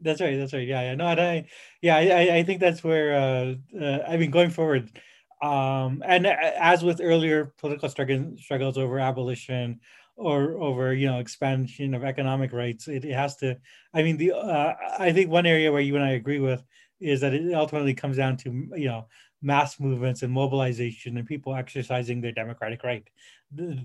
That's 0.00 0.20
right. 0.20 0.36
That's 0.36 0.52
right. 0.52 0.68
Yeah. 0.68 0.82
Yeah. 0.82 0.94
No, 0.94 1.06
I, 1.06 1.48
yeah, 1.82 1.96
I, 1.96 2.36
I 2.36 2.42
think 2.44 2.60
that's 2.60 2.84
where, 2.84 3.14
uh, 3.18 3.54
uh, 3.76 4.04
I 4.06 4.16
mean, 4.16 4.30
going 4.30 4.50
forward, 4.50 4.88
um, 5.42 6.04
and 6.06 6.24
as 6.24 6.84
with 6.84 7.00
earlier 7.02 7.52
political 7.58 7.88
struggles 7.88 8.78
over 8.78 9.00
abolition 9.00 9.80
or 10.14 10.60
over 10.60 10.92
you 10.92 11.06
know 11.06 11.20
expansion 11.20 11.94
of 11.94 12.02
economic 12.02 12.52
rights 12.52 12.88
it, 12.88 13.04
it 13.04 13.14
has 13.14 13.36
to 13.36 13.56
i 13.94 14.02
mean 14.02 14.16
the 14.16 14.32
uh, 14.32 14.74
i 14.98 15.12
think 15.12 15.30
one 15.30 15.46
area 15.46 15.70
where 15.70 15.80
you 15.80 15.94
and 15.94 16.04
i 16.04 16.10
agree 16.10 16.40
with 16.40 16.60
is 17.00 17.20
that 17.20 17.34
it 17.34 17.52
ultimately 17.54 17.94
comes 17.94 18.16
down 18.16 18.36
to 18.36 18.50
you 18.76 18.88
know 18.88 19.06
mass 19.40 19.78
movements 19.78 20.22
and 20.22 20.32
mobilization 20.32 21.16
and 21.16 21.26
people 21.26 21.54
exercising 21.54 22.20
their 22.20 22.32
democratic 22.32 22.82
right 22.82 23.06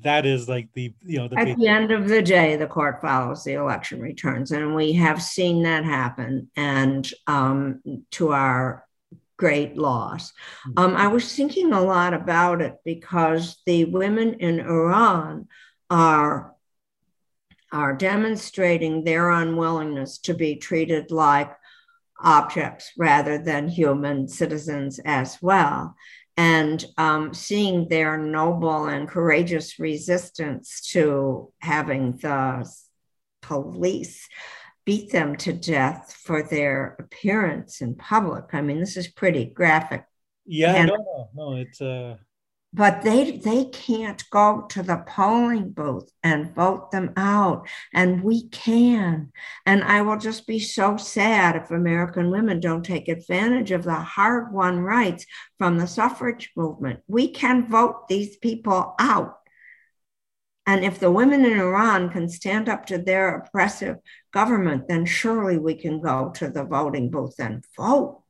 that 0.02 0.26
is 0.26 0.50
like 0.50 0.68
the 0.74 0.94
you 1.02 1.20
know 1.20 1.28
the 1.28 1.38
at 1.38 1.56
the 1.58 1.68
end 1.68 1.92
of 1.92 2.08
the 2.08 2.22
day 2.22 2.56
the 2.56 2.68
court 2.68 3.00
follows 3.02 3.44
the 3.44 3.54
election 3.54 4.00
returns 4.00 4.52
and 4.52 4.76
we 4.76 4.94
have 4.94 5.22
seen 5.22 5.64
that 5.64 5.86
happen 5.86 6.50
and 6.56 7.12
um, 7.28 7.80
to 8.12 8.34
our 8.34 8.86
great 9.38 9.78
loss 9.78 10.34
hmm. 10.64 10.72
um, 10.78 10.96
i 10.96 11.08
was 11.08 11.36
thinking 11.36 11.72
a 11.72 11.82
lot 11.82 12.14
about 12.14 12.62
it 12.62 12.76
because 12.84 13.62
the 13.66 13.86
women 13.86 14.34
in 14.36 14.60
iran 14.60 15.48
are 15.90 16.54
are 17.72 17.94
demonstrating 17.94 19.04
their 19.04 19.32
unwillingness 19.32 20.20
to 20.20 20.34
be 20.34 20.56
treated 20.56 21.10
like 21.12 21.52
objects 22.24 22.92
rather 22.98 23.38
than 23.38 23.68
human 23.68 24.28
citizens 24.28 25.00
as 25.06 25.38
well. 25.42 25.96
And 26.36 26.84
um, 26.98 27.34
seeing 27.34 27.88
their 27.88 28.18
noble 28.18 28.86
and 28.86 29.08
courageous 29.08 29.78
resistance 29.78 30.82
to 30.92 31.52
having 31.60 32.18
the 32.18 32.68
police 33.42 34.28
beat 34.86 35.12
them 35.12 35.36
to 35.38 35.54
death 35.54 36.18
for 36.24 36.42
their 36.44 36.96
appearance 37.00 37.82
in 37.82 37.96
public. 37.96 38.46
I 38.54 38.62
mean, 38.62 38.80
this 38.80 38.98
is 38.98 39.08
pretty 39.08 39.46
graphic. 39.46 40.06
Yeah, 40.46 40.74
and, 40.74 40.88
no, 40.88 40.96
no, 40.96 41.30
no, 41.34 41.58
it's 41.58 41.82
uh 41.82 42.18
but 42.74 43.04
they 43.04 43.38
they 43.38 43.66
can't 43.66 44.28
go 44.32 44.66
to 44.70 44.82
the 44.82 45.04
polling 45.08 45.70
booth 45.70 46.12
and 46.24 46.56
vote 46.56 46.90
them 46.92 47.14
out 47.16 47.68
and 47.94 48.24
we 48.24 48.50
can. 48.50 49.32
And 49.66 49.84
i 49.84 50.02
will 50.02 50.18
just 50.18 50.48
be 50.48 50.60
so 50.60 50.98
sad 50.98 51.56
if 51.56 51.70
american 51.70 52.32
women 52.32 52.60
don't 52.60 52.84
take 52.84 53.08
advantage 53.08 53.72
of 53.72 53.84
the 53.84 53.94
hard 53.94 54.52
won 54.52 54.80
rights 54.80 55.26
from 55.60 55.78
the 55.78 55.88
suffrage 55.88 56.52
movement. 56.56 57.02
We 57.08 57.30
can 57.30 57.70
vote 57.70 58.08
these 58.08 58.38
people 58.38 58.96
out. 59.00 59.38
And 60.66 60.84
if 60.84 61.00
the 61.00 61.12
women 61.12 61.46
in 61.46 61.60
iran 61.60 62.10
can 62.10 62.28
stand 62.28 62.70
up 62.70 62.88
to 62.88 62.98
their 62.98 63.36
oppressive 63.36 63.98
government 64.32 64.88
then 64.88 65.06
surely 65.06 65.60
we 65.60 65.76
can 65.76 66.02
go 66.02 66.32
to 66.36 66.50
the 66.50 66.64
voting 66.64 67.12
booth 67.12 67.36
and 67.38 67.64
vote 67.78 68.23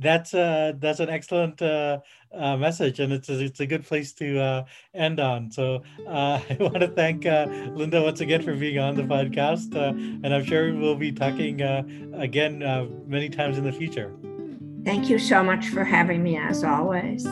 that's 0.00 0.34
uh 0.34 0.72
that's 0.78 1.00
an 1.00 1.08
excellent 1.08 1.60
uh, 1.62 1.98
uh, 2.34 2.56
message 2.56 3.00
and 3.00 3.12
it's 3.12 3.28
a, 3.28 3.38
it's 3.44 3.60
a 3.60 3.66
good 3.66 3.84
place 3.86 4.12
to 4.12 4.38
uh, 4.38 4.64
end 4.94 5.20
on. 5.20 5.50
So 5.50 5.82
uh, 6.06 6.40
i 6.50 6.56
want 6.60 6.80
to 6.80 6.88
thank 6.88 7.26
uh, 7.26 7.46
linda 7.74 8.02
once 8.02 8.20
again 8.20 8.42
for 8.42 8.54
being 8.54 8.78
on 8.78 8.96
the 8.96 9.02
podcast 9.02 9.74
uh, 9.76 9.90
and 10.24 10.34
i'm 10.34 10.44
sure 10.44 10.74
we'll 10.74 10.96
be 10.96 11.12
talking 11.12 11.62
uh, 11.62 11.82
again 12.14 12.62
uh, 12.62 12.86
many 13.06 13.28
times 13.28 13.58
in 13.58 13.64
the 13.64 13.72
future. 13.72 14.12
Thank 14.84 15.10
you 15.10 15.18
so 15.18 15.42
much 15.42 15.68
for 15.68 15.84
having 15.84 16.22
me 16.22 16.36
as 16.36 16.64
always 16.64 17.26